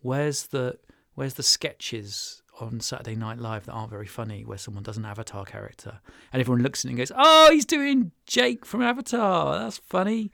[0.00, 0.78] Where's the
[1.20, 5.04] where's the sketches on Saturday Night Live that aren't very funny where someone does an
[5.04, 6.00] Avatar character
[6.32, 9.58] and everyone looks at it and goes, "Oh, he's doing Jake from Avatar.
[9.58, 10.32] That's funny."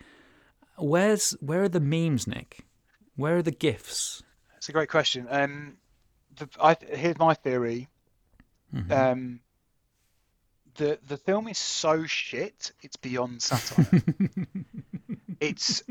[0.78, 2.64] Where's where are the memes, Nick?
[3.16, 4.22] Where are the gifs?
[4.59, 5.26] It's a great question.
[5.28, 5.78] Um,
[6.37, 7.89] the, I, here's my theory.
[8.89, 9.41] Um,
[10.76, 14.03] the the film is so shit, it's beyond satire.
[15.41, 15.82] it's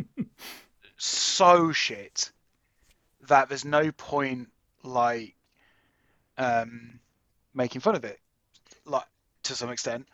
[0.95, 2.31] so shit
[3.27, 4.47] that there's no point
[4.86, 5.36] like
[6.38, 6.99] um,
[7.53, 8.19] making fun of it,
[8.86, 9.05] like
[9.43, 10.07] to some extent.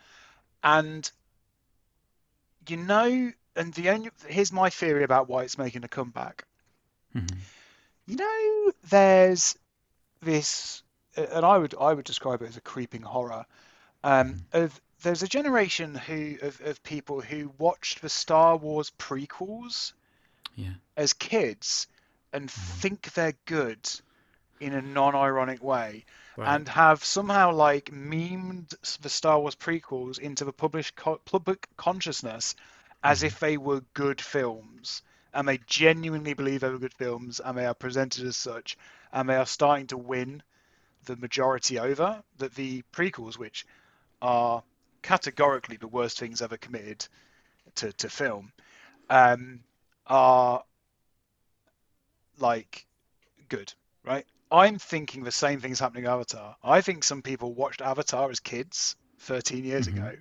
[0.62, 1.10] And
[2.68, 6.44] you know, and the only here's my theory about why it's making a comeback.
[8.06, 9.56] You know, there's
[10.22, 10.82] this,
[11.16, 13.44] and I would I would describe it as a creeping horror.
[14.04, 19.92] Um, of there's a generation who of, of people who watched the Star Wars prequels
[20.56, 20.74] Yeah.
[20.96, 21.86] as kids
[22.32, 23.88] and think they're good
[24.62, 26.04] in a non-ironic way
[26.36, 26.48] Right.
[26.48, 32.54] and have somehow like memed the Star Wars prequels into the published co- public consciousness
[33.02, 35.02] as if they were good films
[35.34, 38.76] and they genuinely believe they were good films and they are presented as such
[39.12, 40.42] and they are starting to win
[41.06, 43.66] the majority over that the prequels which
[44.22, 44.62] are
[45.02, 47.06] categorically the worst things ever committed
[47.76, 48.52] to, to film
[49.10, 49.60] um,
[50.06, 50.62] are
[52.38, 52.86] like
[53.48, 53.72] good,
[54.04, 54.26] right?
[54.52, 56.56] I'm thinking the same thing's happening with Avatar.
[56.62, 59.98] I think some people watched Avatar as kids 13 years mm-hmm.
[59.98, 60.16] ago,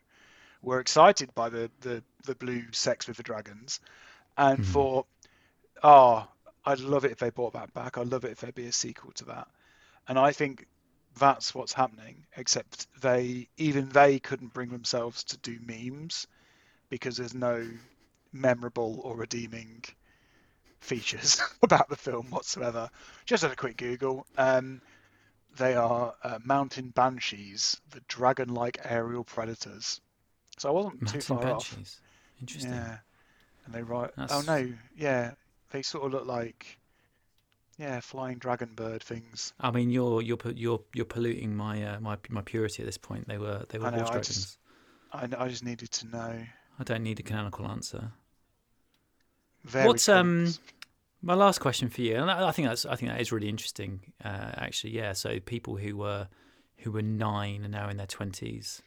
[0.61, 3.79] were excited by the, the, the blue sex with the dragons,
[4.37, 4.71] and mm-hmm.
[4.71, 5.07] thought,
[5.83, 6.27] oh,
[6.65, 7.97] I'd love it if they brought that back.
[7.97, 9.47] I'd love it if there'd be a sequel to that.
[10.07, 10.67] And I think
[11.19, 16.27] that's what's happening, except they, even they couldn't bring themselves to do memes
[16.89, 17.67] because there's no
[18.31, 19.83] memorable or redeeming
[20.81, 22.89] features about the film whatsoever.
[23.25, 24.25] Just had a quick Google.
[24.37, 24.81] Um,
[25.57, 30.01] they are uh, mountain banshees, the dragon-like aerial predators.
[30.57, 31.71] So I wasn't too Mountain far off.
[31.75, 32.01] Banshees.
[32.39, 32.71] Interesting.
[32.73, 32.97] Yeah,
[33.65, 34.11] and they write.
[34.29, 35.31] Oh no, yeah,
[35.71, 36.77] they sort of look like,
[37.77, 39.53] yeah, flying dragon bird things.
[39.59, 43.27] I mean, you're you're you're you're polluting my uh, my my purity at this point.
[43.27, 44.27] They were they were I know, horse I dragons.
[44.27, 44.57] just-
[45.13, 46.39] I, I just needed to know.
[46.79, 48.13] I don't need a canonical answer.
[49.63, 50.53] Very What's um
[51.21, 52.15] my last question for you?
[52.15, 54.01] And I, think that's I think that is really interesting.
[54.23, 55.13] Uh, actually, yeah.
[55.13, 56.27] So people who were
[56.77, 58.81] who were nine are now in their twenties.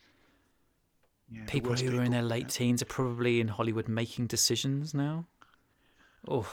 [1.31, 2.49] Yeah, People who are in their late yeah.
[2.49, 5.27] teens are probably in Hollywood making decisions now.
[6.29, 6.47] Oh,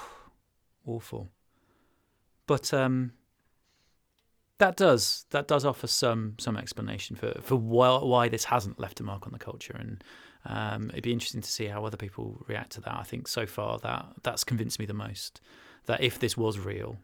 [0.85, 1.29] awful.
[2.47, 3.11] But um,
[4.59, 8.99] that does that does offer some some explanation for for why, why this hasn't left
[8.99, 10.03] a mark on the culture, and
[10.45, 12.93] um, it'd be interesting to see how other people react to that.
[12.95, 15.39] I think so far that that's convinced me the most
[15.85, 16.97] that if this was real,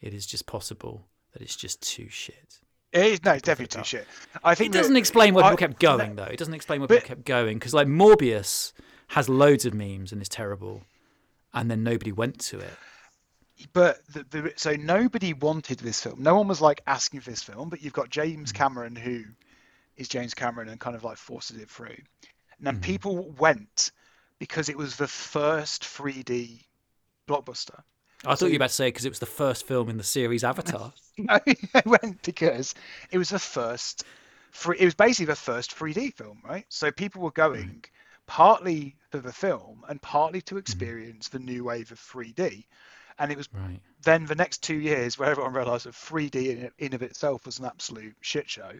[0.00, 2.60] it is just possible that it's just too shit.
[2.92, 3.84] It is, no, it's definitely too up.
[3.86, 4.06] shit.
[4.44, 6.24] I think It doesn't explain why I- people kept going though.
[6.24, 8.72] It doesn't explain why But- people kept going because like Morbius
[9.08, 10.82] has loads of memes and is terrible,
[11.54, 12.74] and then nobody went to it.
[13.72, 16.22] but the, the, so nobody wanted this film.
[16.22, 19.24] No one was like asking for this film, but you've got James Cameron who
[19.96, 21.96] is James Cameron and kind of like forces it through.
[22.58, 22.80] And then hmm.
[22.80, 23.92] people went
[24.38, 26.64] because it was the first 3D
[27.28, 27.82] blockbuster.
[28.24, 30.04] I thought you were about to say because it was the first film in the
[30.04, 30.92] series Avatar.
[31.18, 31.38] No,
[31.74, 32.74] I went because
[33.10, 34.04] it was the first.
[34.50, 36.66] Free, it was basically the first 3D film, right?
[36.68, 37.84] So people were going
[38.26, 40.58] partly for the film and partly to hmm.
[40.58, 42.64] experience the new wave of 3D.
[43.18, 43.80] And it was right.
[44.02, 47.58] then the next two years where everyone realised that 3D in, in of itself was
[47.58, 48.72] an absolute shit show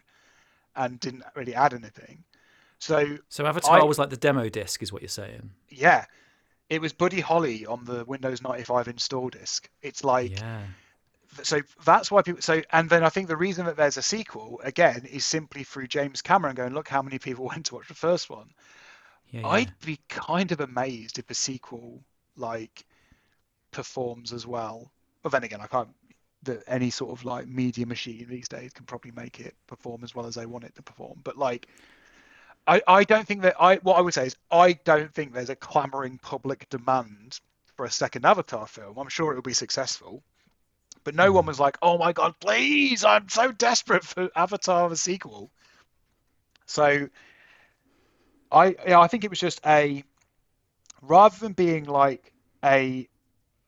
[0.74, 2.22] and didn't really add anything.
[2.78, 5.50] So So Avatar I- was like the demo disc, is what you're saying?
[5.68, 6.04] yeah,
[6.68, 9.68] it was Buddy Holly on the Windows 95 install disk.
[9.82, 10.62] It's like yeah.
[11.42, 14.60] so that's why people so and then I think the reason that there's a sequel
[14.64, 17.94] again is simply through James Cameron going look how many people went to watch the
[17.94, 18.50] first one.
[19.30, 19.48] Yeah, yeah.
[19.48, 22.00] I'd be kind of amazed if a sequel
[22.36, 22.84] like
[23.70, 24.90] performs as well.
[25.22, 25.88] But then again, I can't.
[26.42, 30.14] That any sort of like media machine these days can probably make it perform as
[30.14, 31.18] well as they want it to perform.
[31.24, 31.66] But like,
[32.66, 35.50] I I don't think that I what I would say is I don't think there's
[35.50, 37.40] a clamoring public demand
[37.76, 38.98] for a second Avatar film.
[38.98, 40.22] I'm sure it will be successful.
[41.04, 41.48] But no one hmm.
[41.48, 43.04] was like, "Oh my god, please!
[43.04, 45.50] I'm so desperate for Avatar the sequel."
[46.66, 47.08] So
[48.50, 50.02] I yeah, I think it was just a
[51.02, 52.32] rather than being like
[52.64, 53.08] a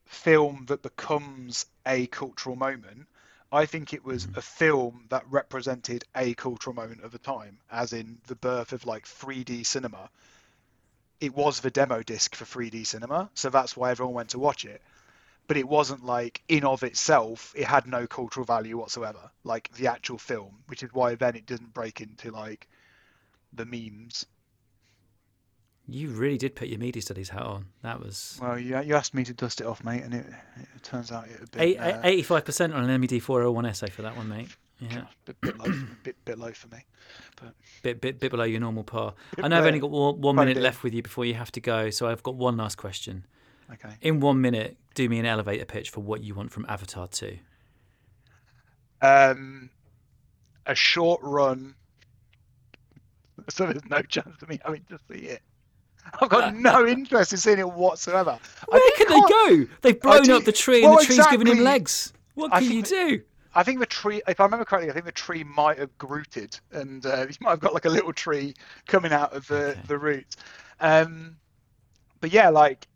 [0.05, 3.07] film that becomes a cultural moment,
[3.51, 4.39] I think it was mm-hmm.
[4.39, 8.85] a film that represented a cultural moment of the time, as in the birth of
[8.85, 10.09] like 3D cinema.
[11.19, 14.65] It was the demo disc for 3D cinema, so that's why everyone went to watch
[14.65, 14.81] it.
[15.47, 19.87] But it wasn't like in of itself, it had no cultural value whatsoever, like the
[19.87, 22.67] actual film, which is why then it didn't break into like
[23.51, 24.27] the memes.
[25.91, 27.65] You really did put your media studies hat on.
[27.81, 30.25] That was Well, you, you asked me to dust it off, mate, and it,
[30.75, 33.51] it turns out it would bit, eight- uh, eighty-five percent on an MED four hundred
[33.51, 34.49] one essay for that one, mate.
[34.79, 35.73] Yeah, bit, bit low,
[36.03, 36.85] bit, bit low for me.
[37.83, 39.13] bit bit bit below your normal par.
[39.41, 41.59] I know I've only got one, one minute left with you before you have to
[41.59, 43.25] go, so I've got one last question.
[43.73, 43.93] Okay.
[44.01, 47.39] In one minute, do me an elevator pitch for what you want from Avatar two.
[49.01, 49.69] Um,
[50.65, 51.75] a short run,
[53.49, 55.41] so there's no chance of me having to see it.
[56.21, 58.37] I've got no interest in seeing it whatsoever.
[58.67, 59.19] Where can they
[59.65, 59.71] go?
[59.81, 62.13] They've blown do- up the tree, and well, the tree's giving him legs.
[62.35, 63.21] What can you do?
[63.55, 66.59] I think the tree, if I remember correctly, I think the tree might have grooted,
[66.71, 68.53] and uh, you might have got like a little tree
[68.87, 69.81] coming out of the Okay.
[69.87, 70.35] the roots.
[70.79, 71.37] Um,
[72.21, 72.87] but yeah, like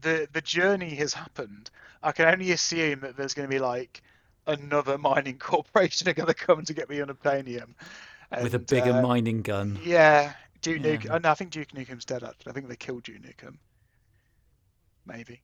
[0.00, 1.70] the the journey has happened.
[2.02, 4.02] I can only assume that there's going to be like
[4.46, 7.74] another mining corporation are going to come to get me unobtainium
[8.42, 9.78] With a bigger uh, mining gun.
[9.82, 10.34] Yeah,
[10.64, 10.96] Duke Yeah.
[10.96, 11.10] Nukem.
[11.10, 12.24] Oh, no, I think Duke Nukem's dead.
[12.24, 13.56] Actually, I think they killed Duke Nukem.
[15.06, 15.42] Maybe.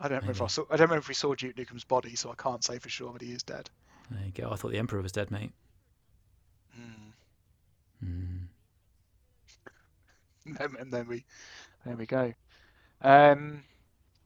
[0.00, 0.62] I don't remember if I saw.
[0.70, 3.12] I don't remember if we saw Duke Nukem's body, so I can't say for sure
[3.12, 3.68] that he is dead.
[4.10, 4.50] There you go.
[4.50, 5.52] I thought the Emperor was dead, mate.
[6.74, 7.10] Hmm.
[8.04, 8.46] Mm.
[10.46, 11.24] and then, and then we
[11.84, 12.32] there we go
[13.02, 13.62] um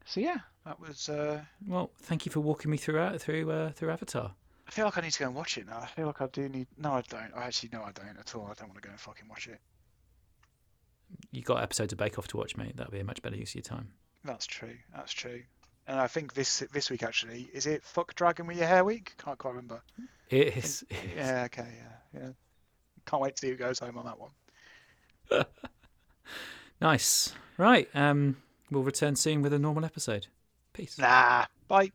[0.04, 3.70] so yeah that was uh Well, thank you for walking me through uh, through uh,
[3.70, 4.32] through Avatar.
[4.66, 6.26] i feel like i need to go and watch it now i feel like i
[6.26, 8.74] do need no i don't i actually no i don't at all i don't want
[8.74, 9.60] to go and fucking watch it
[11.32, 12.76] You got episodes of Bake Off to watch, mate.
[12.76, 13.88] That'd be a much better use of your time.
[14.24, 15.42] that's true that's true
[15.86, 19.14] and i think this this week actually is it fuck dragon with your hair week
[19.16, 19.80] can't quite remember
[20.28, 20.84] It is.
[21.16, 22.28] yeah okay yeah yeah
[23.06, 25.46] can't wait to see who goes home on that one
[26.80, 27.34] Nice.
[27.58, 27.88] Right.
[27.94, 28.36] Um,
[28.70, 30.28] we'll return soon with a normal episode.
[30.72, 30.98] Peace.
[30.98, 31.90] nah bye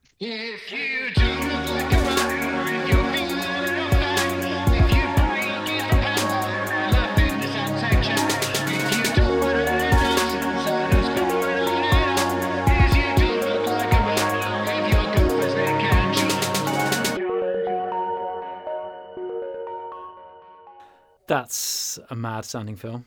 [21.28, 23.06] That's a mad sounding film.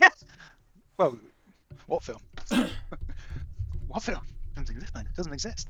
[0.00, 0.24] yes
[0.98, 1.18] well
[1.86, 2.20] what film
[3.88, 4.20] what film
[4.54, 5.06] doesn't exist mate.
[5.16, 5.68] doesn't exist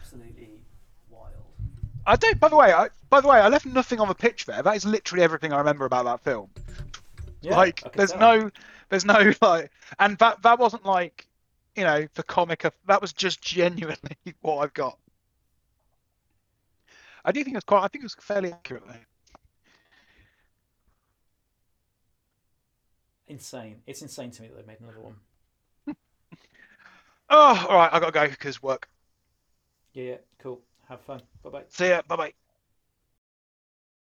[0.00, 0.60] Absolutely
[1.08, 1.32] wild.
[2.06, 2.38] I don't.
[2.38, 4.62] By the way, I, by the way, I left nothing on the pitch there.
[4.62, 6.50] That is literally everything I remember about that film.
[7.40, 8.50] Yeah, like, there's no,
[8.90, 11.26] there's no like, and that that wasn't like,
[11.76, 12.64] you know, for comic.
[12.66, 14.98] eff- That was just genuinely what I've got.
[17.24, 17.82] I do think it's quite.
[17.84, 18.84] I think it was fairly accurate.
[18.86, 18.94] Though.
[23.26, 23.82] Insane.
[23.86, 25.16] It's insane to me that they've made another one.
[27.30, 27.90] Oh, all right.
[27.92, 28.88] I gotta go because work.
[29.94, 30.62] Yeah, yeah, cool.
[30.88, 31.22] Have fun.
[31.42, 31.64] Bye bye.
[31.68, 32.02] See ya.
[32.06, 32.34] Bye bye.